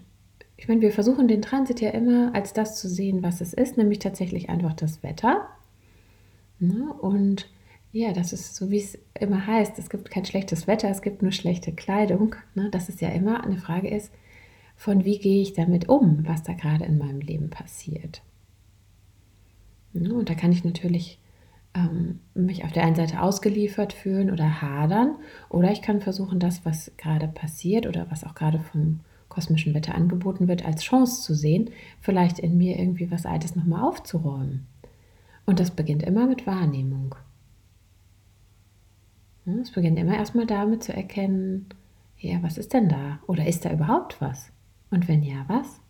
ich 0.57 0.69
meine, 0.69 0.81
wir 0.81 0.93
versuchen 0.93 1.29
den 1.29 1.43
Transit 1.43 1.83
ja 1.83 1.91
immer 1.91 2.35
als 2.35 2.55
das 2.55 2.81
zu 2.81 2.89
sehen, 2.89 3.23
was 3.23 3.43
es 3.43 3.53
ist, 3.53 3.77
nämlich 3.77 3.99
tatsächlich 3.99 4.49
einfach 4.49 4.73
das 4.73 5.03
Wetter. 5.03 5.49
Ne? 6.61 6.91
Und 6.95 7.52
ja, 7.93 8.13
das 8.13 8.33
ist 8.33 8.57
so, 8.57 8.71
wie 8.71 8.79
es 8.79 8.99
immer 9.21 9.47
heißt, 9.47 9.79
es 9.79 9.91
gibt 9.91 10.11
kein 10.11 10.25
schlechtes 10.25 10.67
Wetter, 10.67 10.89
es 10.89 11.03
gibt 11.03 11.21
nur 11.21 11.33
schlechte 11.33 11.73
Kleidung. 11.73 12.35
Ne? 12.55 12.71
Dass 12.71 12.89
es 12.89 13.01
ja 13.01 13.11
immer 13.11 13.45
eine 13.45 13.59
Frage 13.59 13.89
ist, 13.89 14.11
von 14.77 15.05
wie 15.05 15.19
gehe 15.19 15.43
ich 15.43 15.53
damit 15.53 15.89
um, 15.91 16.27
was 16.27 16.43
da 16.43 16.55
gerade 16.55 16.85
in 16.85 16.97
meinem 16.97 17.21
Leben 17.21 17.51
passiert. 17.51 18.23
Ne? 19.93 20.13
Und 20.15 20.31
da 20.31 20.35
kann 20.35 20.53
ich 20.53 20.65
natürlich 20.65 21.21
ähm, 21.75 22.21
mich 22.33 22.65
auf 22.65 22.73
der 22.73 22.85
einen 22.85 22.97
Seite 22.97 23.21
ausgeliefert 23.21 23.93
fühlen 23.93 24.31
oder 24.31 24.63
hadern, 24.63 25.17
oder 25.51 25.71
ich 25.71 25.83
kann 25.83 26.01
versuchen, 26.01 26.41
das, 26.41 26.65
was 26.65 26.93
gerade 26.97 27.29
passiert 27.29 27.87
oder 27.87 28.11
was 28.11 28.25
auch 28.25 28.35
gerade 28.35 28.61
vom 28.61 29.01
kosmischen 29.29 29.75
Wetter 29.75 29.95
angeboten 29.95 30.49
wird, 30.49 30.65
als 30.65 30.83
Chance 30.83 31.23
zu 31.23 31.35
sehen, 31.35 31.71
vielleicht 32.01 32.39
in 32.39 32.57
mir 32.57 32.79
irgendwie 32.79 33.11
was 33.11 33.27
Altes 33.27 33.55
nochmal 33.55 33.83
aufzuräumen. 33.83 34.67
Und 35.45 35.61
das 35.61 35.71
beginnt 35.71 36.03
immer 36.03 36.27
mit 36.27 36.47
Wahrnehmung. 36.47 37.15
Es 39.45 39.73
beginnt 39.73 39.99
immer 39.99 40.17
erstmal 40.17 40.47
damit 40.47 40.85
zu 40.85 40.93
erkennen, 40.93 41.67
ja, 42.19 42.43
was 42.43 42.59
ist 42.59 42.73
denn 42.73 42.89
da? 42.89 43.19
Oder 43.27 43.47
ist 43.47 43.65
da 43.65 43.73
überhaupt 43.73 44.21
was? 44.21 44.53
Und 44.91 45.09
wenn 45.09 45.23
ja, 45.23 45.45
was? 45.49 45.81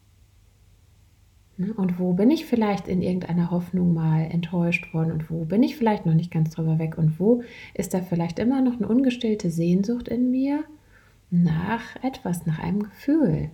Und 1.77 1.99
wo 1.99 2.15
bin 2.15 2.31
ich 2.31 2.47
vielleicht 2.47 2.89
in 2.89 3.03
irgendeiner 3.03 3.51
Hoffnung 3.51 3.93
mal 3.93 4.23
enttäuscht 4.23 4.95
worden 4.95 5.13
und 5.13 5.31
wo 5.31 5.45
bin 5.45 5.63
ich 5.63 5.77
vielleicht 5.77 6.07
noch 6.07 6.15
nicht 6.15 6.31
ganz 6.31 6.51
drüber 6.51 6.79
weg 6.79 6.97
und 6.97 7.21
wo 7.21 7.43
ist 7.75 7.93
da 7.93 8.01
vielleicht 8.01 8.39
immer 8.39 8.63
noch 8.63 8.75
eine 8.75 8.89
ungestillte 8.89 9.51
Sehnsucht 9.51 10.09
in 10.09 10.31
mir 10.31 10.65
nach 11.31 11.97
etwas, 12.03 12.47
nach 12.47 12.59
einem 12.59 12.83
Gefühl. 12.85 13.51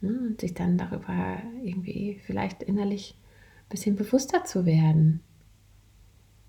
Ne, 0.00 0.18
und 0.28 0.40
sich 0.40 0.54
dann 0.54 0.78
darüber 0.78 1.38
irgendwie 1.62 2.18
vielleicht 2.24 2.62
innerlich 2.62 3.14
ein 3.66 3.68
bisschen 3.70 3.96
bewusster 3.96 4.44
zu 4.44 4.64
werden, 4.64 5.20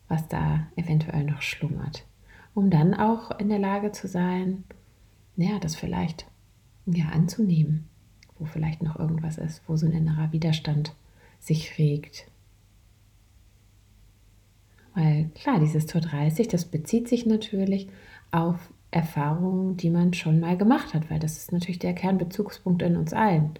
was 0.07 0.27
da 0.27 0.67
eventuell 0.75 1.23
noch 1.23 1.41
schlummert. 1.41 2.05
Um 2.53 2.69
dann 2.69 2.93
auch 2.93 3.37
in 3.39 3.49
der 3.49 3.59
Lage 3.59 3.91
zu 3.91 4.07
sein, 4.07 4.63
ja, 5.35 5.59
das 5.59 5.75
vielleicht 5.75 6.25
ja, 6.85 7.09
anzunehmen, 7.09 7.87
wo 8.39 8.45
vielleicht 8.45 8.81
noch 8.81 8.97
irgendwas 8.97 9.37
ist, 9.37 9.61
wo 9.67 9.75
so 9.75 9.85
ein 9.85 9.91
innerer 9.91 10.31
Widerstand 10.31 10.93
sich 11.39 11.77
regt. 11.77 12.27
Weil 14.95 15.29
klar, 15.35 15.59
dieses 15.59 15.85
Tor 15.85 16.01
30, 16.01 16.47
das 16.47 16.65
bezieht 16.65 17.07
sich 17.07 17.25
natürlich 17.25 17.87
auf 18.31 18.71
Erfahrungen, 18.89 19.77
die 19.77 19.89
man 19.89 20.13
schon 20.13 20.39
mal 20.39 20.57
gemacht 20.57 20.93
hat, 20.93 21.11
weil 21.11 21.19
das 21.19 21.37
ist 21.37 21.51
natürlich 21.51 21.79
der 21.79 21.93
Kernbezugspunkt 21.93 22.81
in 22.81 22.95
uns 22.95 23.13
allen. 23.13 23.59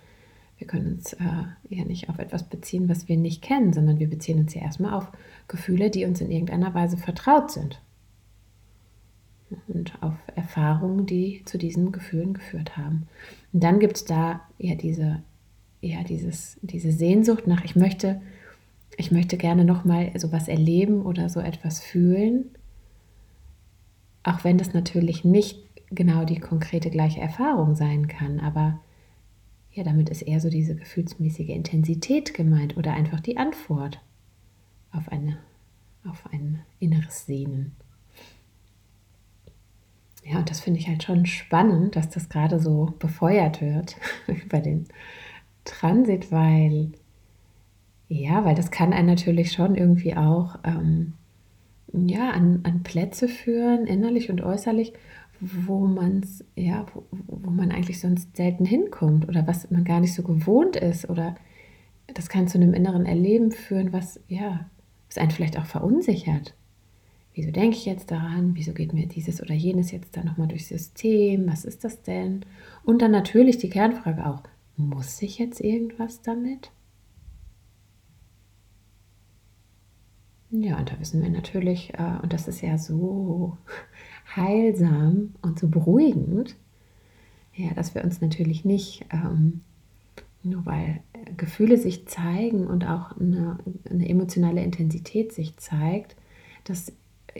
Wir 0.58 0.68
können 0.68 0.94
uns 0.94 1.14
äh, 1.14 1.24
ja 1.70 1.86
nicht 1.86 2.10
auf 2.10 2.20
etwas 2.20 2.44
beziehen, 2.44 2.90
was 2.90 3.08
wir 3.08 3.18
nicht 3.18 3.42
kennen, 3.42 3.74
sondern 3.74 4.00
wir 4.00 4.10
beziehen 4.10 4.40
uns 4.40 4.54
ja 4.54 4.62
erstmal 4.62 4.94
auf 4.94 5.12
Gefühle, 5.48 5.90
die 5.90 6.06
uns 6.06 6.20
in 6.22 6.32
irgendeiner 6.32 6.74
Weise 6.74 6.98
vertraut 6.98 7.52
sind. 7.52 7.82
Und 9.68 9.94
auf 10.02 10.16
Erfahrungen, 10.36 11.06
die 11.06 11.44
zu 11.46 11.58
diesen 11.58 11.92
Gefühlen 11.92 12.34
geführt 12.34 12.76
haben. 12.76 13.08
Und 13.54 13.64
dann 13.64 13.80
gibt 13.80 13.98
es 13.98 14.06
da 14.06 14.42
ja 14.58 14.76
diese, 14.76 15.22
ja, 15.80 16.04
dieses, 16.04 16.58
diese 16.62 16.92
Sehnsucht 16.92 17.48
nach, 17.48 17.64
ich 17.64 17.76
möchte, 17.76 18.20
ich 18.98 19.12
möchte 19.12 19.38
gerne 19.38 19.64
nochmal 19.64 20.12
sowas 20.20 20.48
erleben 20.48 21.04
oder 21.04 21.30
so 21.30 21.40
etwas 21.40 21.80
fühlen 21.80 22.50
auch 24.28 24.44
wenn 24.44 24.58
das 24.58 24.74
natürlich 24.74 25.24
nicht 25.24 25.64
genau 25.90 26.26
die 26.26 26.40
konkrete 26.40 26.90
gleiche 26.90 27.22
Erfahrung 27.22 27.76
sein 27.76 28.08
kann, 28.08 28.42
aber 28.42 28.80
ja, 29.78 29.84
damit 29.84 30.10
ist 30.10 30.24
eher 30.24 30.40
so 30.40 30.50
diese 30.50 30.76
gefühlsmäßige 30.76 31.50
Intensität 31.50 32.34
gemeint 32.34 32.78
oder 32.78 32.94
einfach 32.94 33.20
die 33.20 33.38
Antwort 33.38 34.02
auf, 34.92 35.08
eine, 35.10 35.38
auf 36.04 36.26
ein 36.32 36.64
inneres 36.80 37.28
Sehnen. 37.28 37.76
Ja, 40.26 40.40
und 40.40 40.50
das 40.50 40.62
finde 40.62 40.80
ich 40.80 40.88
halt 40.88 41.04
schon 41.04 41.28
spannend, 41.28 41.96
dass 41.96 42.10
das 42.10 42.28
gerade 42.28 42.60
so 42.60 42.96
befeuert 42.98 43.62
wird 43.62 43.98
über 44.28 44.60
den 44.60 44.88
Transit, 45.64 46.32
weil 46.32 46.92
ja, 48.10 48.44
weil 48.46 48.56
das 48.56 48.72
kann 48.72 48.94
einen 48.94 49.08
natürlich 49.08 49.52
schon 49.52 49.76
irgendwie 49.76 50.16
auch 50.16 50.58
ähm, 50.64 51.14
ja, 51.94 52.32
an, 52.32 52.62
an 52.64 52.82
Plätze 52.82 53.28
führen, 53.28 53.86
innerlich 53.86 54.32
und 54.32 54.42
äußerlich, 54.42 54.94
wo 55.40 55.86
man's, 55.86 56.44
ja, 56.56 56.86
wo, 56.94 57.04
wo 57.12 57.50
man 57.50 57.72
eigentlich 57.72 58.00
sonst 58.00 58.36
selten 58.36 58.66
hinkommt 58.66 59.28
oder 59.28 59.48
was 59.48 59.70
man 59.72 59.84
gar 59.84 60.00
nicht 60.00 60.14
so 60.14 60.24
gewohnt 60.24 60.76
ist. 60.76 61.10
Oder 61.10 61.36
das 62.14 62.30
kann 62.30 62.48
zu 62.48 62.58
einem 62.58 62.74
inneren 62.74 63.06
Erleben 63.06 63.52
führen, 63.52 63.94
was, 63.94 64.20
ja, 64.28 64.70
was 65.08 65.18
einen 65.18 65.32
vielleicht 65.32 65.58
auch 65.58 65.66
verunsichert. 65.66 66.56
Wieso 67.34 67.52
denke 67.52 67.78
ich 67.78 67.86
jetzt 67.86 68.10
daran? 68.10 68.56
Wieso 68.56 68.74
geht 68.74 68.94
mir 68.94 69.08
dieses 69.08 69.42
oder 69.42 69.54
jenes 69.54 69.92
jetzt 69.92 70.18
da 70.18 70.24
nochmal 70.24 70.48
durchs 70.48 70.70
System? 70.70 71.48
Was 71.48 71.66
ist 71.66 71.84
das 71.84 72.02
denn? 72.02 72.44
Und 72.84 73.02
dann 73.02 73.12
natürlich 73.12 73.60
die 73.60 73.70
Kernfrage 73.70 74.26
auch, 74.26 74.42
muss 74.76 75.22
ich 75.22 75.38
jetzt 75.38 75.62
irgendwas 75.62 76.22
damit? 76.24 76.72
Ja, 80.50 80.78
und 80.80 80.92
da 80.92 81.00
wissen 81.00 81.22
wir 81.22 81.30
natürlich, 81.30 81.94
äh, 81.96 82.18
und 82.22 82.32
das 82.32 82.48
ist 82.48 82.62
ja 82.62 82.78
so 82.78 83.58
heilsam 84.36 85.34
und 85.42 85.60
so 85.60 85.68
beruhigend, 85.68 86.56
ja, 87.56 87.74
dass 87.74 87.96
wir 87.96 88.04
uns 88.04 88.22
natürlich 88.22 88.66
nicht, 88.66 89.06
ähm, 89.12 89.62
nur 90.44 90.66
weil 90.66 91.02
Gefühle 91.36 91.78
sich 91.78 92.08
zeigen 92.08 92.68
und 92.68 92.86
auch 92.86 93.18
eine, 93.18 93.58
eine 93.90 94.08
emotionale 94.08 94.64
Intensität 94.64 95.34
sich 95.34 95.58
zeigt, 95.58 96.16
dass 96.64 96.94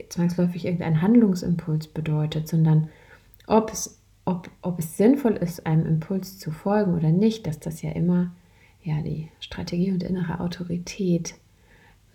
zwangsläufig 0.10 0.66
irgendein 0.66 1.02
Handlungsimpuls 1.02 1.88
bedeutet, 1.88 2.48
sondern 2.48 2.90
ob 3.46 3.72
es, 3.72 4.00
ob, 4.26 4.50
ob 4.62 4.80
es 4.80 4.98
sinnvoll 4.98 5.34
ist, 5.34 5.66
einem 5.66 5.86
Impuls 5.86 6.38
zu 6.38 6.52
folgen 6.52 6.96
oder 6.96 7.12
nicht, 7.12 7.48
dass 7.48 7.60
das 7.60 7.82
ja 7.82 7.92
immer 7.92 8.32
ja, 8.84 9.02
die 9.02 9.30
Strategie 9.40 9.92
und 9.92 10.04
innere 10.04 10.40
Autorität 10.40 11.36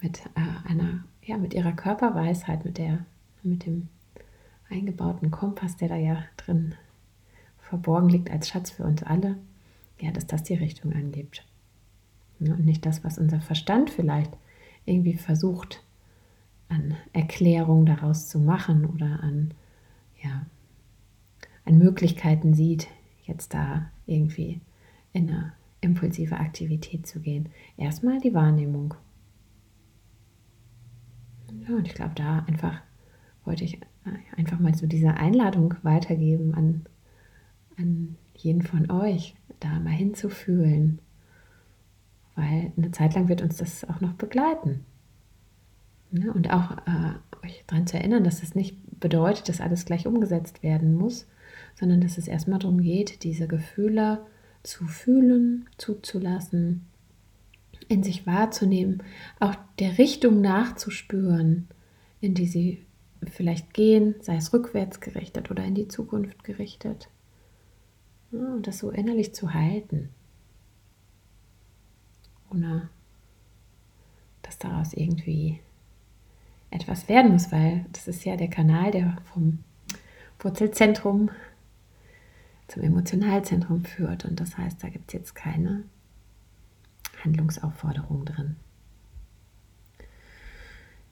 mit 0.01 0.21
äh, 0.35 0.69
einer, 0.69 1.05
ja, 1.25 1.37
mit 1.37 1.55
ihrer 1.55 1.73
Körperweisheit, 1.73 2.65
mit 2.65 2.79
der, 2.79 3.05
mit 3.43 3.67
dem 3.67 3.89
eingebauten 4.73 5.31
Kompass, 5.31 5.77
der 5.77 5.89
da 5.89 5.97
ja 5.97 6.25
drin 6.37 6.75
verborgen 7.59 8.09
liegt 8.09 8.31
als 8.31 8.49
Schatz 8.49 8.71
für 8.71 8.85
uns 8.85 9.03
alle, 9.03 9.37
ja, 10.01 10.11
dass 10.11 10.27
das 10.27 10.43
die 10.43 10.55
Richtung 10.55 10.93
angibt. 10.93 11.47
Ja, 12.41 12.55
und 12.55 12.65
nicht 12.65 12.85
das, 12.85 13.05
was 13.05 13.19
unser 13.19 13.41
Verstand 13.41 13.91
vielleicht 13.91 14.37
irgendwie 14.85 15.15
versucht, 15.15 15.83
an 16.69 16.97
Erklärung 17.13 17.87
daraus 17.87 18.29
zu 18.29 18.39
machen 18.39 18.87
oder 18.87 19.23
an, 19.23 19.55
ja, 20.23 20.47
an 21.65 21.79
Möglichkeiten 21.79 22.55
sieht, 22.55 22.89
jetzt 23.25 23.55
da 23.55 23.91
irgendwie 24.07 24.61
in 25.13 25.29
eine 25.29 25.53
impulsive 25.81 26.39
Aktivität 26.39 27.07
zu 27.07 27.21
gehen. 27.21 27.51
Erstmal 27.77 28.21
die 28.21 28.35
Wahrnehmung 28.35 28.95
ja, 31.69 31.77
und 31.77 31.87
ich 31.87 31.95
glaube, 31.95 32.15
da 32.15 32.41
einfach 32.47 32.81
wollte 33.45 33.65
ich 33.65 33.81
einfach 34.37 34.59
mal 34.59 34.75
so 34.75 34.87
diese 34.87 35.15
Einladung 35.15 35.75
weitergeben 35.83 36.55
an, 36.55 36.85
an 37.77 38.17
jeden 38.35 38.63
von 38.63 38.91
euch, 38.91 39.35
da 39.61 39.79
mal 39.81 39.91
hinzufühlen. 39.91 41.01
Weil 42.35 42.73
eine 42.77 42.91
Zeit 42.91 43.15
lang 43.15 43.29
wird 43.29 43.43
uns 43.43 43.59
das 43.59 43.85
auch 43.89 44.01
noch 44.01 44.15
begleiten. 44.15 44.85
Ja, 46.11 46.33
und 46.33 46.51
auch 46.51 46.73
äh, 46.87 47.47
euch 47.47 47.65
daran 47.67 47.87
zu 47.87 47.97
erinnern, 47.97 48.25
dass 48.25 48.41
das 48.41 48.55
nicht 48.55 48.77
bedeutet, 49.01 49.49
dass 49.49 49.61
alles 49.61 49.85
gleich 49.85 50.07
umgesetzt 50.07 50.63
werden 50.63 50.95
muss, 50.95 51.27
sondern 51.75 52.01
dass 52.01 52.19
es 52.19 52.29
erstmal 52.29 52.59
darum 52.59 52.81
geht, 52.81 53.25
diese 53.25 53.49
Gefühle 53.49 54.25
zu 54.63 54.87
fühlen, 54.87 55.69
zuzulassen 55.77 56.87
in 57.89 58.03
sich 58.03 58.27
wahrzunehmen, 58.27 59.03
auch 59.41 59.55
der 59.79 59.99
Richtung 59.99 60.41
nachzuspüren, 60.41 61.69
in 62.21 62.35
die 62.35 62.47
sie 62.47 62.85
vielleicht 63.31 63.75
gehen, 63.75 64.15
sei 64.21 64.37
es 64.37 64.53
rückwärts 64.53 65.01
gerichtet 65.01 65.51
oder 65.51 65.65
in 65.65 65.75
die 65.75 65.89
Zukunft 65.89 66.45
gerichtet. 66.45 67.09
Und 68.31 68.67
das 68.67 68.79
so 68.79 68.91
innerlich 68.91 69.35
zu 69.35 69.53
halten, 69.53 70.09
ohne 72.51 72.89
dass 74.43 74.59
daraus 74.59 74.93
irgendwie 74.95 75.61
etwas 76.71 77.09
werden 77.09 77.33
muss, 77.33 77.53
weil 77.53 77.85
das 77.93 78.09
ist 78.09 78.25
ja 78.25 78.37
der 78.37 78.49
Kanal, 78.49 78.91
der 78.91 79.19
vom 79.33 79.59
Wurzelzentrum 80.41 81.31
zum 82.69 82.83
Emotionalzentrum 82.83 83.85
führt. 83.85 84.25
Und 84.25 84.41
das 84.41 84.57
heißt, 84.57 84.83
da 84.83 84.89
gibt 84.89 85.11
es 85.11 85.13
jetzt 85.13 85.35
keine 85.35 85.85
Handlungsaufforderung 87.23 88.25
drin. 88.25 88.57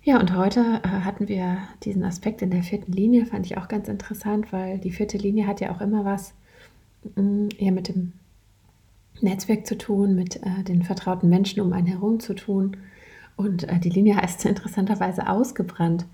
Ja, 0.03 0.19
und 0.19 0.35
heute 0.35 0.81
äh, 0.83 0.89
hatten 0.89 1.29
wir 1.29 1.59
diesen 1.83 2.05
Aspekt 2.05 2.41
in 2.41 2.51
der 2.51 2.63
vierten 2.63 2.93
Linie, 2.93 3.27
fand 3.27 3.45
ich 3.45 3.59
auch 3.59 3.69
ganz 3.69 3.87
interessant, 3.87 4.51
weil 4.51 4.79
die 4.79 4.93
vierte 4.93 5.19
Linie 5.19 5.47
hat 5.47 5.61
ja 5.61 5.73
auch 5.73 5.83
immer 5.83 6.07
was 6.07 6.33
mh, 7.17 7.23
mm, 7.23 7.49
eher 7.59 7.73
mit 7.73 7.89
dem 7.89 8.13
Netzwerk 9.21 9.67
zu 9.67 9.77
tun, 9.77 10.15
mit 10.15 10.37
äh, 10.37 10.65
den 10.67 10.85
vertrauten 10.85 11.29
Menschen 11.29 11.61
um 11.61 11.75
einen 11.75 11.87
herum 11.87 12.19
zu 12.19 12.33
tun. 12.33 12.79
Und 13.37 13.69
äh, 13.69 13.79
die 13.79 13.91
Linie 13.91 14.17
heißt 14.17 14.45
interessanterweise 14.47 15.29
ausgebrannt. 15.29 16.07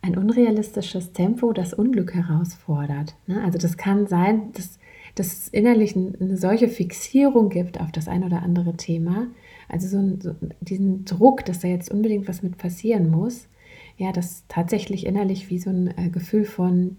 Ein 0.00 0.16
unrealistisches 0.16 1.12
Tempo, 1.12 1.52
das 1.52 1.74
Unglück 1.74 2.14
herausfordert. 2.14 3.14
Ne? 3.26 3.42
Also 3.44 3.58
das 3.58 3.76
kann 3.76 4.06
sein, 4.06 4.52
dass, 4.52 4.78
dass 5.16 5.26
es 5.26 5.48
innerlich 5.48 5.94
eine 5.94 6.38
solche 6.38 6.68
Fixierung 6.68 7.50
gibt 7.50 7.78
auf 7.78 7.92
das 7.92 8.08
ein 8.08 8.24
oder 8.24 8.42
andere 8.42 8.74
Thema, 8.74 9.26
also 9.68 9.88
so, 9.88 10.16
so 10.20 10.34
diesen 10.60 11.04
Druck, 11.04 11.44
dass 11.44 11.60
da 11.60 11.68
jetzt 11.68 11.90
unbedingt 11.90 12.28
was 12.28 12.42
mit 12.42 12.58
passieren 12.58 13.10
muss, 13.10 13.48
ja, 13.96 14.12
das 14.12 14.44
tatsächlich 14.48 15.06
innerlich 15.06 15.50
wie 15.50 15.58
so 15.58 15.70
ein 15.70 15.96
äh, 15.96 16.08
Gefühl 16.10 16.44
von 16.44 16.96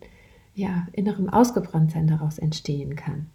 ja, 0.55 0.87
innerem 0.93 1.29
Ausgebranntsein 1.29 2.07
daraus 2.07 2.39
entstehen 2.39 2.95
kann. 2.95 3.27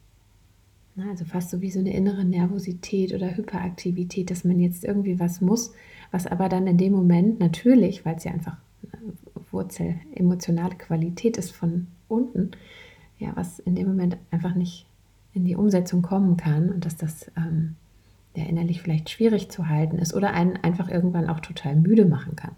Also 1.08 1.24
fast 1.24 1.50
so 1.50 1.60
wie 1.60 1.70
so 1.70 1.78
eine 1.78 1.94
innere 1.94 2.24
Nervosität 2.24 3.14
oder 3.14 3.36
Hyperaktivität, 3.36 4.30
dass 4.30 4.44
man 4.44 4.58
jetzt 4.58 4.84
irgendwie 4.84 5.18
was 5.20 5.40
muss, 5.40 5.72
was 6.10 6.26
aber 6.26 6.48
dann 6.48 6.66
in 6.66 6.76
dem 6.76 6.92
Moment 6.92 7.40
natürlich, 7.40 8.04
weil 8.04 8.16
es 8.16 8.24
ja 8.24 8.32
einfach 8.32 8.56
Wurzel 9.50 9.96
emotionale 10.14 10.76
Qualität 10.76 11.36
ist 11.36 11.50
von 11.50 11.86
unten, 12.08 12.52
ja, 13.18 13.32
was 13.34 13.58
in 13.60 13.74
dem 13.74 13.88
Moment 13.88 14.16
einfach 14.30 14.54
nicht 14.54 14.86
in 15.32 15.44
die 15.44 15.56
Umsetzung 15.56 16.02
kommen 16.02 16.36
kann 16.36 16.70
und 16.70 16.84
dass 16.84 16.96
das 16.96 17.30
ähm, 17.36 17.76
der 18.36 18.48
innerlich 18.48 18.80
vielleicht 18.80 19.10
schwierig 19.10 19.50
zu 19.50 19.68
halten 19.68 19.98
ist 19.98 20.14
oder 20.14 20.32
einen 20.32 20.56
einfach 20.56 20.88
irgendwann 20.88 21.28
auch 21.28 21.40
total 21.40 21.76
müde 21.76 22.04
machen 22.04 22.36
kann. 22.36 22.54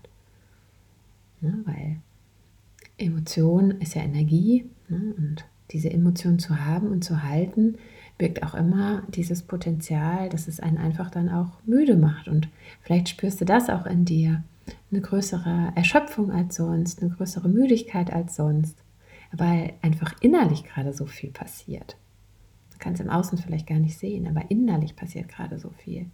Ne, 1.41 1.59
weil 1.65 1.97
Emotion 2.99 3.73
ist 3.73 3.95
ja 3.95 4.03
Energie 4.03 4.67
ne, 4.89 5.15
und 5.17 5.45
diese 5.71 5.91
Emotion 5.91 6.39
zu 6.39 6.65
haben 6.65 6.89
und 6.89 7.03
zu 7.03 7.23
halten, 7.23 7.77
birgt 8.19 8.43
auch 8.43 8.55
immer 8.55 9.03
dieses 9.09 9.43
Potenzial, 9.43 10.29
dass 10.29 10.47
es 10.47 10.61
einen 10.61 10.77
einfach 10.77 11.11
dann 11.11 11.31
auch 11.31 11.59
müde 11.65 11.97
macht. 11.97 12.29
Und 12.29 12.49
vielleicht 12.83 13.09
spürst 13.09 13.41
du 13.41 13.45
das 13.45 13.71
auch 13.71 13.87
in 13.87 14.05
dir. 14.05 14.45
Eine 14.91 15.01
größere 15.01 15.73
Erschöpfung 15.75 16.31
als 16.31 16.57
sonst, 16.57 17.03
eine 17.03 17.11
größere 17.11 17.49
Müdigkeit 17.49 18.13
als 18.13 18.37
sonst, 18.37 18.77
weil 19.33 19.73
einfach 19.81 20.15
innerlich 20.21 20.65
gerade 20.65 20.93
so 20.93 21.07
viel 21.07 21.31
passiert 21.31 21.97
kann 22.83 22.95
es 22.95 23.01
im 23.01 23.09
Außen 23.09 23.39
vielleicht 23.39 23.67
gar 23.67 23.79
nicht 23.79 23.97
sehen, 23.97 24.27
aber 24.27 24.51
innerlich 24.51 24.97
passiert 24.97 25.29
gerade 25.29 25.59
so 25.59 25.71
viel. 25.71 26.07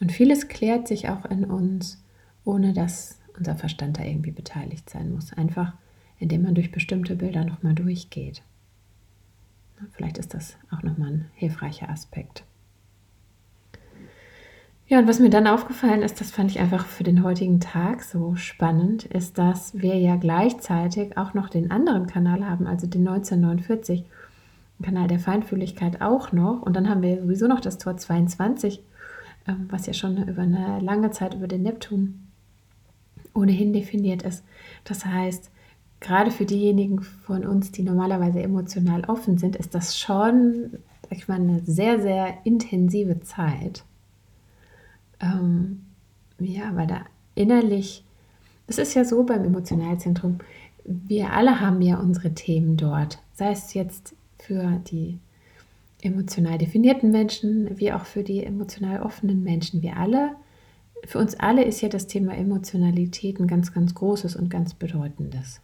Und 0.00 0.12
vieles 0.12 0.48
klärt 0.48 0.88
sich 0.88 1.08
auch 1.08 1.24
in 1.26 1.44
uns, 1.44 2.02
ohne 2.44 2.72
dass 2.72 3.18
unser 3.38 3.54
Verstand 3.56 3.98
da 3.98 4.04
irgendwie 4.04 4.32
beteiligt 4.32 4.90
sein 4.90 5.12
muss. 5.12 5.32
Einfach, 5.32 5.72
indem 6.18 6.42
man 6.42 6.54
durch 6.54 6.72
bestimmte 6.72 7.16
Bilder 7.16 7.44
nochmal 7.44 7.74
durchgeht. 7.74 8.42
Vielleicht 9.92 10.18
ist 10.18 10.34
das 10.34 10.56
auch 10.70 10.82
nochmal 10.82 11.12
ein 11.12 11.30
hilfreicher 11.34 11.88
Aspekt. 11.88 12.44
Ja, 14.88 14.98
und 14.98 15.06
was 15.06 15.20
mir 15.20 15.30
dann 15.30 15.46
aufgefallen 15.46 16.02
ist, 16.02 16.20
das 16.20 16.32
fand 16.32 16.50
ich 16.50 16.58
einfach 16.58 16.84
für 16.84 17.04
den 17.04 17.22
heutigen 17.22 17.60
Tag 17.60 18.02
so 18.02 18.34
spannend, 18.34 19.04
ist, 19.04 19.38
dass 19.38 19.80
wir 19.80 19.96
ja 19.96 20.16
gleichzeitig 20.16 21.16
auch 21.16 21.32
noch 21.32 21.48
den 21.48 21.70
anderen 21.70 22.08
Kanal 22.08 22.44
haben, 22.44 22.66
also 22.66 22.88
den 22.88 23.06
1949 23.06 24.04
Kanal 24.82 25.08
der 25.08 25.18
Feinfühligkeit 25.18 26.00
auch 26.00 26.32
noch. 26.32 26.62
Und 26.62 26.74
dann 26.74 26.88
haben 26.88 27.02
wir 27.02 27.20
sowieso 27.20 27.46
noch 27.46 27.60
das 27.60 27.78
Tor 27.78 27.96
22, 27.96 28.82
ähm, 29.46 29.66
was 29.70 29.86
ja 29.86 29.92
schon 29.92 30.28
über 30.28 30.42
eine 30.42 30.80
lange 30.80 31.10
Zeit 31.10 31.34
über 31.34 31.48
den 31.48 31.62
Neptun 31.62 32.26
ohnehin 33.34 33.72
definiert 33.72 34.22
ist. 34.22 34.44
Das 34.84 35.04
heißt, 35.04 35.50
gerade 36.00 36.30
für 36.30 36.46
diejenigen 36.46 37.02
von 37.02 37.46
uns, 37.46 37.70
die 37.70 37.82
normalerweise 37.82 38.42
emotional 38.42 39.04
offen 39.04 39.38
sind, 39.38 39.56
ist 39.56 39.74
das 39.74 39.98
schon, 39.98 40.78
sag 41.02 41.12
ich 41.18 41.28
mal, 41.28 41.34
eine 41.34 41.60
sehr, 41.64 42.00
sehr 42.00 42.38
intensive 42.44 43.20
Zeit. 43.20 43.84
Ähm, 45.20 45.82
ja, 46.38 46.74
weil 46.74 46.86
da 46.86 47.02
innerlich, 47.34 48.04
es 48.66 48.78
ist 48.78 48.94
ja 48.94 49.04
so 49.04 49.22
beim 49.24 49.44
Emotionalzentrum, 49.44 50.38
wir 50.84 51.32
alle 51.32 51.60
haben 51.60 51.82
ja 51.82 51.98
unsere 51.98 52.32
Themen 52.34 52.76
dort, 52.76 53.18
sei 53.34 53.50
es 53.52 53.74
jetzt 53.74 54.14
für 54.40 54.80
die 54.90 55.18
emotional 56.02 56.58
definierten 56.58 57.10
Menschen, 57.10 57.78
wie 57.78 57.92
auch 57.92 58.04
für 58.04 58.22
die 58.22 58.44
emotional 58.44 59.02
offenen 59.02 59.42
Menschen. 59.42 59.82
Wir 59.82 59.96
alle, 59.96 60.36
für 61.04 61.18
uns 61.18 61.34
alle 61.34 61.64
ist 61.64 61.80
ja 61.80 61.88
das 61.88 62.06
Thema 62.06 62.34
Emotionalität 62.34 63.38
ein 63.38 63.46
ganz, 63.46 63.72
ganz 63.72 63.94
großes 63.94 64.36
und 64.36 64.48
ganz 64.50 64.74
bedeutendes. 64.74 65.60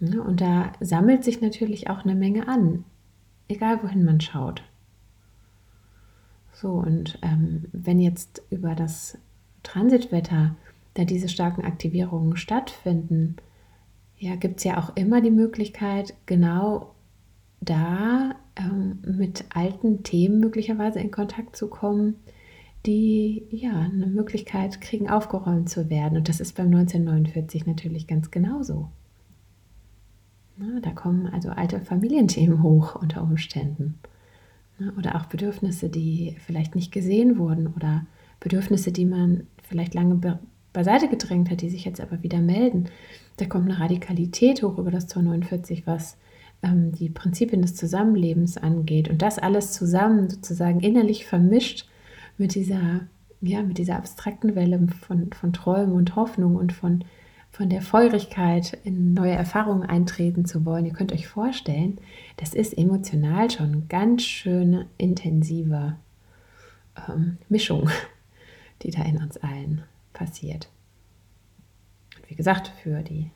Ja, 0.00 0.20
und 0.20 0.40
da 0.40 0.72
sammelt 0.80 1.24
sich 1.24 1.40
natürlich 1.40 1.88
auch 1.88 2.04
eine 2.04 2.14
Menge 2.14 2.48
an, 2.48 2.84
egal 3.48 3.82
wohin 3.82 4.04
man 4.04 4.20
schaut. 4.20 4.62
So, 6.52 6.70
und 6.70 7.18
ähm, 7.22 7.66
wenn 7.72 7.98
jetzt 7.98 8.42
über 8.50 8.74
das 8.74 9.18
Transitwetter 9.62 10.54
da 10.94 11.04
diese 11.04 11.28
starken 11.28 11.64
Aktivierungen 11.64 12.36
stattfinden, 12.36 13.36
ja, 14.18 14.36
gibt 14.36 14.58
es 14.58 14.64
ja 14.64 14.78
auch 14.78 14.96
immer 14.96 15.20
die 15.20 15.30
Möglichkeit, 15.30 16.14
genau 16.24 16.94
da 17.66 18.34
ähm, 18.56 18.98
mit 19.04 19.44
alten 19.50 20.02
Themen 20.02 20.40
möglicherweise 20.40 20.98
in 21.00 21.10
Kontakt 21.10 21.56
zu 21.56 21.68
kommen, 21.68 22.16
die 22.86 23.46
ja 23.50 23.72
eine 23.72 24.06
Möglichkeit 24.06 24.80
kriegen, 24.80 25.10
aufgeräumt 25.10 25.68
zu 25.68 25.90
werden. 25.90 26.16
Und 26.16 26.28
das 26.28 26.40
ist 26.40 26.56
beim 26.56 26.66
1949 26.66 27.66
natürlich 27.66 28.06
ganz 28.06 28.30
genauso. 28.30 28.90
Na, 30.56 30.80
da 30.80 30.90
kommen 30.90 31.26
also 31.26 31.50
alte 31.50 31.80
Familienthemen 31.80 32.62
hoch 32.62 32.94
unter 32.94 33.22
Umständen. 33.22 33.98
Na, 34.78 34.92
oder 34.96 35.16
auch 35.16 35.26
Bedürfnisse, 35.26 35.88
die 35.90 36.36
vielleicht 36.46 36.74
nicht 36.74 36.92
gesehen 36.92 37.38
wurden 37.38 37.66
oder 37.66 38.06
Bedürfnisse, 38.40 38.92
die 38.92 39.04
man 39.04 39.46
vielleicht 39.62 39.94
lange 39.94 40.14
be 40.14 40.38
beiseite 40.72 41.08
gedrängt 41.08 41.50
hat, 41.50 41.62
die 41.62 41.70
sich 41.70 41.86
jetzt 41.86 42.02
aber 42.02 42.22
wieder 42.22 42.38
melden. 42.38 42.90
Da 43.38 43.46
kommt 43.46 43.64
eine 43.64 43.80
Radikalität 43.80 44.62
hoch 44.62 44.76
über 44.76 44.90
das 44.90 45.06
Tor 45.06 45.22
49, 45.22 45.86
was 45.86 46.18
ähm, 46.66 46.92
die 46.92 47.08
Prinzipien 47.08 47.62
des 47.62 47.74
Zusammenlebens 47.74 48.56
angeht 48.58 49.08
und 49.08 49.22
das 49.22 49.38
alles 49.38 49.72
zusammen 49.72 50.28
sozusagen 50.28 50.80
innerlich 50.80 51.26
vermischt 51.26 51.88
mit 52.38 52.54
dieser, 52.54 53.00
ja, 53.40 53.62
mit 53.62 53.78
dieser 53.78 53.96
abstrakten 53.96 54.54
Welle 54.54 54.86
von, 55.06 55.32
von 55.32 55.52
Träumen 55.52 55.94
und 55.94 56.16
Hoffnung 56.16 56.56
und 56.56 56.72
von, 56.72 57.04
von 57.50 57.68
der 57.68 57.82
Feurigkeit, 57.82 58.78
in 58.84 59.14
neue 59.14 59.32
Erfahrungen 59.32 59.84
eintreten 59.84 60.44
zu 60.44 60.64
wollen. 60.64 60.84
Ihr 60.84 60.92
könnt 60.92 61.12
euch 61.12 61.28
vorstellen, 61.28 61.98
das 62.36 62.52
ist 62.52 62.76
emotional 62.76 63.50
schon 63.50 63.88
ganz 63.88 64.22
schöne 64.22 64.86
intensive 64.98 65.96
ähm, 67.08 67.38
Mischung, 67.48 67.88
die 68.82 68.90
da 68.90 69.02
in 69.02 69.18
uns 69.18 69.36
allen 69.38 69.82
passiert. 70.12 70.68
Und 72.16 72.30
wie 72.30 72.34
gesagt, 72.34 72.72
für 72.82 73.02
die 73.02 73.30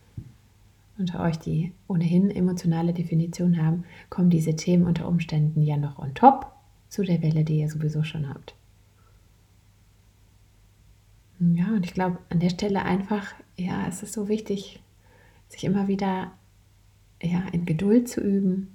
unter 1.01 1.21
euch, 1.21 1.39
die 1.39 1.73
ohnehin 1.89 2.31
emotionale 2.31 2.93
Definition 2.93 3.63
haben, 3.63 3.85
kommen 4.09 4.31
diese 4.31 4.55
Themen 4.55 4.87
unter 4.87 5.09
Umständen 5.09 5.63
ja 5.63 5.77
noch 5.77 5.99
on 5.99 6.15
top 6.15 6.53
zu 6.89 7.03
der 7.03 7.23
Welle, 7.23 7.45
die 7.45 7.59
ihr 7.59 7.69
sowieso 7.69 8.03
schon 8.03 8.29
habt. 8.29 8.55
Ja, 11.41 11.69
und 11.69 11.87
ich 11.87 11.95
glaube, 11.95 12.19
an 12.29 12.39
der 12.39 12.51
Stelle 12.51 12.83
einfach, 12.83 13.33
ja, 13.57 13.87
es 13.89 14.03
ist 14.03 14.13
so 14.13 14.29
wichtig, 14.29 14.83
sich 15.49 15.65
immer 15.65 15.89
wieder 15.89 16.33
ja, 17.23 17.43
in 17.53 17.65
Geduld 17.65 18.09
zu 18.09 18.21
üben, 18.21 18.69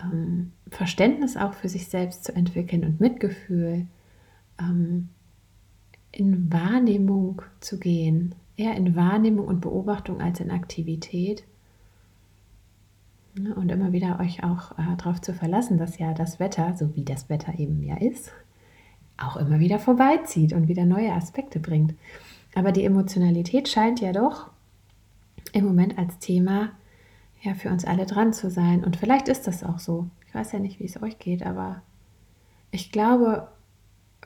ähm, 0.00 0.52
Verständnis 0.68 1.36
auch 1.36 1.54
für 1.54 1.68
sich 1.68 1.88
selbst 1.88 2.24
zu 2.24 2.34
entwickeln 2.34 2.84
und 2.84 3.00
Mitgefühl, 3.00 3.86
ähm, 4.60 5.08
in 6.12 6.52
Wahrnehmung 6.52 7.42
zu 7.60 7.78
gehen, 7.78 8.34
eher 8.60 8.76
in 8.76 8.94
Wahrnehmung 8.94 9.46
und 9.46 9.60
Beobachtung 9.60 10.20
als 10.20 10.40
in 10.40 10.50
Aktivität. 10.50 11.44
Und 13.34 13.70
immer 13.70 13.92
wieder 13.92 14.20
euch 14.20 14.42
auch 14.44 14.72
äh, 14.72 14.96
darauf 14.98 15.20
zu 15.20 15.32
verlassen, 15.32 15.78
dass 15.78 15.98
ja 15.98 16.12
das 16.12 16.40
Wetter, 16.40 16.74
so 16.76 16.94
wie 16.94 17.04
das 17.04 17.28
Wetter 17.28 17.58
eben 17.58 17.82
ja 17.82 17.96
ist, 17.96 18.32
auch 19.16 19.36
immer 19.36 19.60
wieder 19.60 19.78
vorbeizieht 19.78 20.52
und 20.52 20.68
wieder 20.68 20.84
neue 20.84 21.12
Aspekte 21.12 21.60
bringt. 21.60 21.94
Aber 22.54 22.72
die 22.72 22.84
Emotionalität 22.84 23.68
scheint 23.68 24.00
ja 24.00 24.12
doch 24.12 24.50
im 25.52 25.64
Moment 25.64 25.96
als 25.96 26.18
Thema 26.18 26.72
ja 27.40 27.54
für 27.54 27.70
uns 27.70 27.84
alle 27.84 28.04
dran 28.04 28.32
zu 28.32 28.50
sein. 28.50 28.84
Und 28.84 28.96
vielleicht 28.96 29.28
ist 29.28 29.46
das 29.46 29.64
auch 29.64 29.78
so. 29.78 30.08
Ich 30.26 30.34
weiß 30.34 30.52
ja 30.52 30.58
nicht, 30.58 30.80
wie 30.80 30.84
es 30.84 31.00
euch 31.00 31.18
geht, 31.18 31.44
aber 31.44 31.82
ich 32.72 32.92
glaube, 32.92 33.48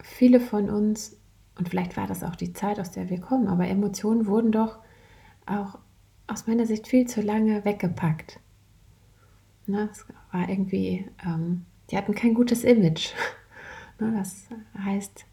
viele 0.02 0.40
von 0.40 0.70
uns 0.70 1.16
und 1.56 1.68
vielleicht 1.68 1.96
war 1.96 2.06
das 2.06 2.22
auch 2.24 2.36
die 2.36 2.52
Zeit, 2.52 2.80
aus 2.80 2.90
der 2.90 3.10
wir 3.10 3.20
kommen, 3.20 3.48
aber 3.48 3.66
Emotionen 3.68 4.26
wurden 4.26 4.52
doch 4.52 4.78
auch 5.46 5.78
aus 6.26 6.46
meiner 6.46 6.66
Sicht 6.66 6.88
viel 6.88 7.06
zu 7.06 7.20
lange 7.20 7.64
weggepackt. 7.64 8.40
Ne, 9.66 9.88
es 9.90 10.06
war 10.32 10.48
irgendwie, 10.48 11.06
ähm, 11.24 11.64
die 11.90 11.96
hatten 11.96 12.14
kein 12.14 12.34
gutes 12.34 12.64
Image. 12.64 13.12
ne, 14.00 14.14
das 14.16 14.48
heißt, 14.78 15.26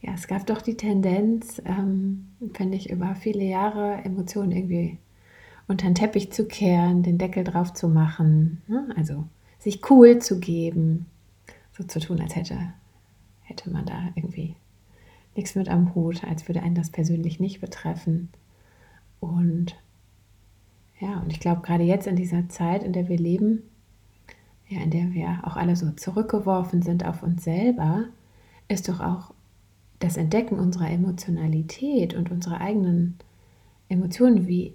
ja, 0.00 0.12
es 0.14 0.28
gab 0.28 0.46
doch 0.46 0.62
die 0.62 0.76
Tendenz, 0.76 1.60
ähm, 1.64 2.28
finde 2.54 2.76
ich, 2.76 2.90
über 2.90 3.14
viele 3.14 3.44
Jahre 3.44 4.02
Emotionen 4.04 4.52
irgendwie 4.52 4.98
unter 5.68 5.86
den 5.86 5.94
Teppich 5.94 6.32
zu 6.32 6.46
kehren, 6.46 7.02
den 7.02 7.18
Deckel 7.18 7.44
drauf 7.44 7.72
zu 7.74 7.88
machen, 7.88 8.62
ne? 8.66 8.88
also 8.96 9.24
sich 9.58 9.88
cool 9.90 10.18
zu 10.18 10.40
geben, 10.40 11.06
so 11.72 11.84
zu 11.84 12.00
tun, 12.00 12.20
als 12.20 12.34
hätte, 12.34 12.56
hätte 13.42 13.70
man 13.70 13.84
da 13.84 14.08
irgendwie 14.14 14.56
nichts 15.36 15.54
mit 15.54 15.68
am 15.68 15.94
Hut, 15.94 16.24
als 16.24 16.48
würde 16.48 16.62
einen 16.62 16.74
das 16.74 16.90
persönlich 16.90 17.40
nicht 17.40 17.60
betreffen. 17.60 18.28
Und 19.20 19.76
ja, 21.00 21.18
und 21.20 21.32
ich 21.32 21.40
glaube, 21.40 21.62
gerade 21.62 21.84
jetzt 21.84 22.06
in 22.06 22.16
dieser 22.16 22.48
Zeit, 22.48 22.82
in 22.82 22.92
der 22.92 23.08
wir 23.08 23.18
leben, 23.18 23.62
ja, 24.68 24.80
in 24.80 24.90
der 24.90 25.12
wir 25.12 25.40
auch 25.42 25.56
alle 25.56 25.76
so 25.76 25.90
zurückgeworfen 25.92 26.82
sind 26.82 27.04
auf 27.04 27.22
uns 27.22 27.44
selber, 27.44 28.04
ist 28.68 28.88
doch 28.88 29.00
auch 29.00 29.32
das 29.98 30.16
Entdecken 30.16 30.58
unserer 30.58 30.90
Emotionalität 30.90 32.14
und 32.14 32.30
unserer 32.30 32.60
eigenen 32.60 33.18
Emotionen, 33.88 34.46
wie, 34.46 34.74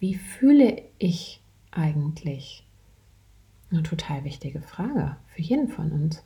wie 0.00 0.14
fühle 0.14 0.82
ich 0.98 1.40
eigentlich? 1.70 2.66
Eine 3.70 3.82
total 3.82 4.24
wichtige 4.24 4.60
Frage 4.60 5.16
für 5.34 5.42
jeden 5.42 5.68
von 5.68 5.90
uns. 5.92 6.22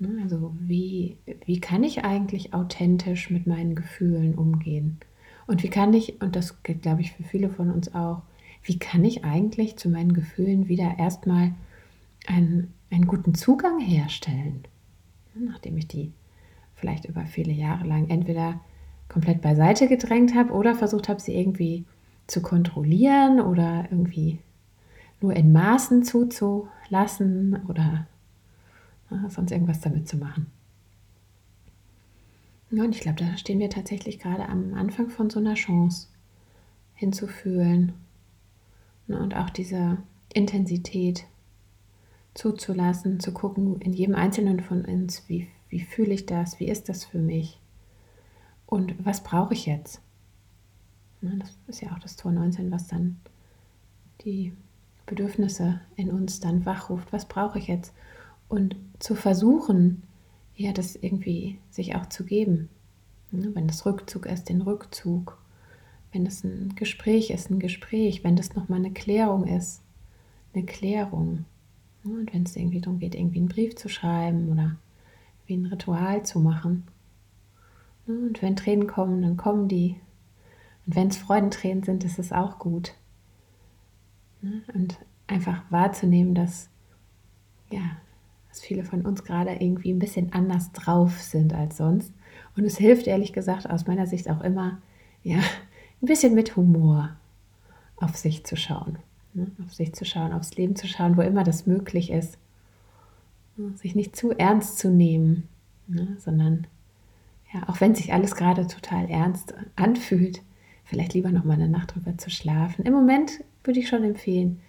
Ne, 0.00 0.18
also 0.22 0.56
wie, 0.58 1.18
wie 1.44 1.60
kann 1.60 1.84
ich 1.84 2.04
eigentlich 2.04 2.54
authentisch 2.54 3.28
mit 3.28 3.46
meinen 3.46 3.74
Gefühlen 3.74 4.34
umgehen? 4.34 4.98
Und 5.46 5.62
wie 5.62 5.68
kann 5.68 5.92
ich, 5.92 6.22
und 6.22 6.36
das 6.36 6.62
gilt, 6.62 6.80
glaube 6.80 7.02
ich, 7.02 7.12
für 7.12 7.22
viele 7.22 7.50
von 7.50 7.70
uns 7.70 7.94
auch, 7.94 8.22
wie 8.62 8.78
kann 8.78 9.04
ich 9.04 9.24
eigentlich 9.24 9.76
zu 9.76 9.90
meinen 9.90 10.14
Gefühlen 10.14 10.68
wieder 10.68 10.98
erstmal 10.98 11.52
einen, 12.26 12.72
einen 12.90 13.06
guten 13.06 13.34
Zugang 13.34 13.78
herstellen? 13.78 14.62
Nachdem 15.34 15.76
ich 15.76 15.86
die 15.86 16.12
vielleicht 16.76 17.04
über 17.04 17.26
viele 17.26 17.52
Jahre 17.52 17.86
lang 17.86 18.08
entweder 18.08 18.60
komplett 19.08 19.42
beiseite 19.42 19.86
gedrängt 19.86 20.34
habe 20.34 20.54
oder 20.54 20.74
versucht 20.74 21.10
habe, 21.10 21.20
sie 21.20 21.34
irgendwie 21.34 21.84
zu 22.26 22.40
kontrollieren 22.40 23.38
oder 23.40 23.86
irgendwie 23.90 24.38
nur 25.20 25.34
in 25.34 25.52
Maßen 25.52 26.04
zuzulassen 26.04 27.66
oder 27.68 28.06
sonst 29.28 29.50
irgendwas 29.50 29.80
damit 29.80 30.08
zu 30.08 30.16
machen. 30.16 30.46
Ja, 32.70 32.84
und 32.84 32.94
ich 32.94 33.00
glaube, 33.00 33.18
da 33.18 33.36
stehen 33.36 33.58
wir 33.58 33.70
tatsächlich 33.70 34.18
gerade 34.20 34.48
am 34.48 34.74
Anfang 34.74 35.10
von 35.10 35.28
so 35.28 35.40
einer 35.40 35.54
Chance 35.54 36.08
hinzufühlen 36.94 37.94
ne, 39.08 39.18
und 39.18 39.34
auch 39.34 39.50
diese 39.50 39.98
Intensität 40.32 41.24
zuzulassen, 42.34 43.18
zu 43.18 43.32
gucken 43.32 43.80
in 43.80 43.92
jedem 43.92 44.14
Einzelnen 44.14 44.60
von 44.60 44.84
uns, 44.84 45.28
wie, 45.28 45.48
wie 45.68 45.80
fühle 45.80 46.14
ich 46.14 46.26
das, 46.26 46.60
wie 46.60 46.68
ist 46.68 46.88
das 46.88 47.04
für 47.04 47.18
mich 47.18 47.60
und 48.66 49.04
was 49.04 49.24
brauche 49.24 49.54
ich 49.54 49.66
jetzt. 49.66 50.00
Ne, 51.20 51.38
das 51.40 51.56
ist 51.66 51.82
ja 51.82 51.92
auch 51.92 51.98
das 51.98 52.14
Tor 52.14 52.30
19, 52.30 52.70
was 52.70 52.86
dann 52.86 53.20
die 54.24 54.52
Bedürfnisse 55.06 55.80
in 55.96 56.10
uns 56.10 56.38
dann 56.38 56.64
wachruft. 56.66 57.12
Was 57.12 57.26
brauche 57.26 57.58
ich 57.58 57.66
jetzt? 57.66 57.92
Und 58.50 58.76
zu 58.98 59.14
versuchen, 59.14 60.02
ja, 60.56 60.72
das 60.72 60.96
irgendwie 60.96 61.58
sich 61.70 61.94
auch 61.94 62.06
zu 62.06 62.24
geben. 62.24 62.68
Wenn 63.30 63.68
das 63.68 63.86
Rückzug 63.86 64.26
ist, 64.26 64.48
den 64.48 64.60
Rückzug. 64.60 65.38
Wenn 66.12 66.26
es 66.26 66.44
ein 66.44 66.74
Gespräch 66.74 67.30
ist, 67.30 67.48
ein 67.48 67.60
Gespräch. 67.60 68.24
Wenn 68.24 68.36
das 68.36 68.54
nochmal 68.54 68.80
eine 68.80 68.92
Klärung 68.92 69.46
ist, 69.46 69.82
eine 70.52 70.64
Klärung. 70.64 71.46
Und 72.04 72.34
wenn 72.34 72.42
es 72.42 72.56
irgendwie 72.56 72.80
darum 72.80 72.98
geht, 72.98 73.14
irgendwie 73.14 73.38
einen 73.38 73.48
Brief 73.48 73.76
zu 73.76 73.88
schreiben 73.88 74.50
oder 74.50 74.76
wie 75.46 75.56
ein 75.56 75.66
Ritual 75.66 76.24
zu 76.24 76.40
machen. 76.40 76.84
Und 78.06 78.42
wenn 78.42 78.56
Tränen 78.56 78.88
kommen, 78.88 79.22
dann 79.22 79.36
kommen 79.36 79.68
die. 79.68 79.96
Und 80.86 80.96
wenn 80.96 81.08
es 81.08 81.18
Freudentränen 81.18 81.84
sind, 81.84 82.02
ist 82.02 82.18
es 82.18 82.32
auch 82.32 82.58
gut. 82.58 82.94
Ne? 84.42 84.62
Und 84.74 84.98
einfach 85.28 85.62
wahrzunehmen, 85.70 86.34
dass, 86.34 86.68
ja, 87.70 87.96
dass 88.50 88.60
viele 88.60 88.84
von 88.84 89.02
uns 89.02 89.24
gerade 89.24 89.52
irgendwie 89.52 89.92
ein 89.92 89.98
bisschen 89.98 90.32
anders 90.32 90.72
drauf 90.72 91.18
sind 91.20 91.54
als 91.54 91.76
sonst. 91.78 92.12
Und 92.56 92.64
es 92.64 92.76
hilft 92.76 93.06
ehrlich 93.06 93.32
gesagt 93.32 93.70
aus 93.70 93.86
meiner 93.86 94.06
Sicht 94.06 94.28
auch 94.28 94.42
immer, 94.42 94.78
ja, 95.22 95.38
ein 95.38 96.06
bisschen 96.06 96.34
mit 96.34 96.56
Humor 96.56 97.16
auf 97.96 98.16
sich 98.16 98.44
zu 98.44 98.56
schauen. 98.56 98.98
Ne? 99.34 99.50
Auf 99.64 99.72
sich 99.72 99.94
zu 99.94 100.04
schauen, 100.04 100.32
aufs 100.32 100.56
Leben 100.56 100.74
zu 100.74 100.86
schauen, 100.86 101.16
wo 101.16 101.22
immer 101.22 101.44
das 101.44 101.66
möglich 101.66 102.10
ist. 102.10 102.38
Sich 103.74 103.94
nicht 103.94 104.16
zu 104.16 104.30
ernst 104.32 104.78
zu 104.78 104.90
nehmen, 104.90 105.48
ne? 105.86 106.16
sondern 106.18 106.66
ja, 107.52 107.68
auch 107.68 107.80
wenn 107.80 107.94
sich 107.94 108.12
alles 108.12 108.34
gerade 108.34 108.66
total 108.66 109.10
ernst 109.10 109.54
anfühlt, 109.76 110.42
vielleicht 110.84 111.14
lieber 111.14 111.30
noch 111.30 111.44
mal 111.44 111.54
eine 111.54 111.68
Nacht 111.68 111.94
drüber 111.94 112.16
zu 112.16 112.30
schlafen. 112.30 112.84
Im 112.84 112.92
Moment 112.92 113.44
würde 113.64 113.80
ich 113.80 113.88
schon 113.88 114.02
empfehlen, 114.02 114.60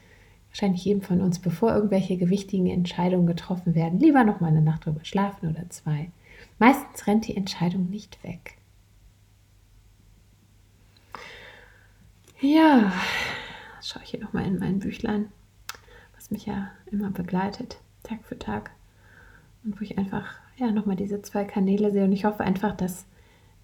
wahrscheinlich 0.51 0.83
jedem 0.83 1.01
von 1.01 1.21
uns, 1.21 1.39
bevor 1.39 1.73
irgendwelche 1.73 2.17
gewichtigen 2.17 2.67
Entscheidungen 2.67 3.25
getroffen 3.25 3.73
werden, 3.73 3.99
lieber 3.99 4.23
noch 4.23 4.41
mal 4.41 4.47
eine 4.47 4.61
Nacht 4.61 4.85
drüber 4.85 5.03
schlafen 5.03 5.49
oder 5.49 5.69
zwei. 5.69 6.11
Meistens 6.59 7.07
rennt 7.07 7.27
die 7.27 7.37
Entscheidung 7.37 7.89
nicht 7.89 8.21
weg. 8.23 8.57
Ja, 12.41 12.91
schaue 13.81 14.03
ich 14.03 14.09
hier 14.09 14.19
noch 14.19 14.33
mal 14.33 14.45
in 14.45 14.59
mein 14.59 14.79
Büchlein, 14.79 15.31
was 16.15 16.31
mich 16.31 16.45
ja 16.47 16.71
immer 16.91 17.11
begleitet, 17.11 17.77
Tag 18.03 18.23
für 18.23 18.37
Tag 18.37 18.71
und 19.63 19.79
wo 19.79 19.83
ich 19.83 19.97
einfach 19.97 20.25
ja 20.57 20.71
noch 20.71 20.85
mal 20.85 20.95
diese 20.95 21.21
zwei 21.21 21.45
Kanäle 21.45 21.91
sehe 21.91 22.03
und 22.03 22.11
ich 22.11 22.25
hoffe 22.25 22.43
einfach, 22.43 22.75
dass 22.75 23.05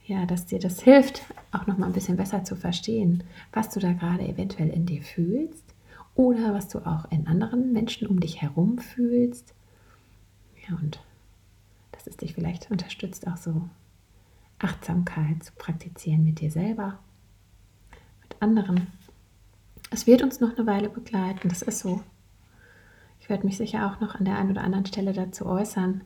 ja, 0.06 0.26
dass 0.26 0.46
dir 0.46 0.60
das 0.60 0.82
hilft, 0.82 1.24
auch 1.52 1.68
noch 1.68 1.78
mal 1.78 1.88
ein 1.88 1.92
bisschen 1.92 2.16
besser 2.16 2.46
zu 2.46 2.56
verstehen, 2.56 3.24
was 3.52 3.72
du 3.72 3.82
da 3.82 3.92
gerade 3.92 4.26
eventuell 4.26 4.70
in 4.70 4.86
dir 4.86 5.02
fühlst 5.02 5.66
oder 6.18 6.54
was 6.54 6.68
du 6.68 6.80
auch 6.80 7.10
in 7.12 7.28
anderen 7.28 7.72
Menschen 7.72 8.08
um 8.08 8.20
dich 8.20 8.42
herum 8.42 8.80
fühlst. 8.80 9.54
Ja, 10.68 10.76
und 10.76 11.00
dass 11.92 12.08
es 12.08 12.18
dich 12.18 12.34
vielleicht 12.34 12.70
unterstützt, 12.72 13.28
auch 13.28 13.38
so 13.38 13.70
Achtsamkeit 14.60 15.44
zu 15.44 15.54
praktizieren 15.54 16.26
mit 16.26 16.42
dir 16.42 16.52
selber, 16.52 16.98
mit 18.24 18.42
anderen. 18.42 18.88
Es 19.92 20.08
wird 20.08 20.24
uns 20.24 20.40
noch 20.40 20.58
eine 20.58 20.66
Weile 20.66 20.90
begleiten, 20.90 21.50
das 21.50 21.62
ist 21.62 21.80
so. 21.80 22.02
Ich 23.20 23.30
werde 23.30 23.46
mich 23.46 23.58
sicher 23.58 23.86
auch 23.86 24.00
noch 24.00 24.16
an 24.16 24.26
der 24.26 24.38
einen 24.38 24.52
oder 24.52 24.64
anderen 24.64 24.88
Stelle 24.88 25.14
dazu 25.14 25.46
äußern. 25.46 26.02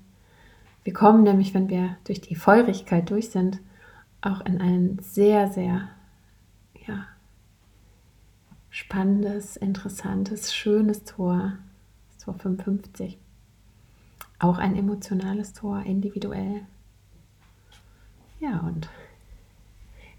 Wir 0.83 0.93
kommen 0.93 1.23
nämlich, 1.23 1.53
wenn 1.53 1.69
wir 1.69 1.95
durch 2.03 2.19
die 2.19 2.35
Feurigkeit 2.35 3.09
durch 3.09 3.29
sind, 3.29 3.59
auch 4.21 4.41
in 4.41 4.59
ein 4.59 4.99
sehr, 5.01 5.47
sehr 5.47 5.87
ja, 6.85 7.05
spannendes, 8.71 9.55
interessantes, 9.55 10.51
schönes 10.51 11.03
Tor, 11.03 11.53
das 12.09 12.25
Tor 12.25 12.33
55. 12.33 13.19
Auch 14.39 14.57
ein 14.57 14.75
emotionales 14.75 15.53
Tor, 15.53 15.83
individuell. 15.83 16.61
Ja, 18.39 18.61
und 18.61 18.89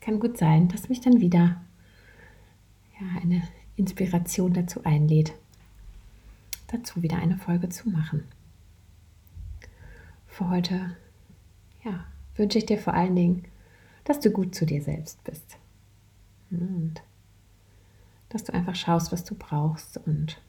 kann 0.01 0.21
gut 0.21 0.38
sein, 0.38 0.69
dass 0.69 0.88
mich 0.88 1.01
dann 1.01 1.21
wieder 1.21 1.61
ja, 3.01 3.21
eine 3.21 3.43
Inspiration 3.75 4.53
dazu 4.53 4.85
einlädt, 4.85 5.33
dazu 6.69 7.03
wieder 7.03 7.17
eine 7.17 7.37
Folge 7.37 7.69
zu 7.69 7.91
machen. 7.91 8.23
Für 10.29 10.49
heute 10.51 10.97
ja, 11.83 12.05
wünsche 12.37 12.59
ich 12.59 12.67
dir 12.67 12.79
vor 12.79 12.95
allen 12.95 13.17
Dingen 13.17 13.45
dass 14.05 14.21
du 14.21 14.31
gut 14.31 14.55
zu 14.55 14.67
dir 14.67 14.83
selbst 14.83 15.23
bist. 15.25 15.59
Und 16.51 17.03
dass 18.33 18.45
du 18.45 18.55
einfach 18.55 18.75
schaust, 18.75 19.12
was 19.12 19.25
du 19.25 19.35
brauchst. 19.35 19.99
Und 19.99 20.40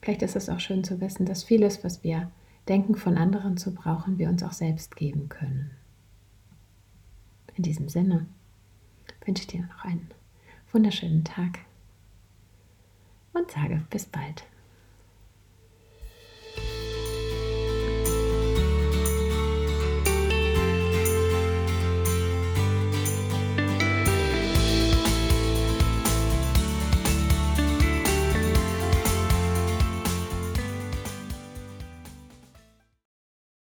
vielleicht 0.00 0.22
ist 0.22 0.36
es 0.36 0.48
auch 0.48 0.60
schön 0.60 0.84
zu 0.84 1.00
wissen, 1.00 1.26
dass 1.26 1.44
vieles, 1.44 1.82
was 1.82 2.02
wir 2.04 2.30
denken 2.68 2.94
von 2.94 3.16
anderen 3.16 3.56
zu 3.56 3.74
brauchen, 3.74 4.18
wir 4.18 4.28
uns 4.28 4.42
auch 4.42 4.52
selbst 4.52 4.96
geben 4.96 5.28
können. 5.28 5.70
In 7.54 7.62
diesem 7.62 7.88
Sinne 7.88 8.26
wünsche 9.24 9.42
ich 9.42 9.48
dir 9.48 9.62
noch 9.62 9.84
einen 9.84 10.10
wunderschönen 10.72 11.24
Tag 11.24 11.60
und 13.32 13.50
sage 13.50 13.84
bis 13.90 14.06
bald. 14.06 14.44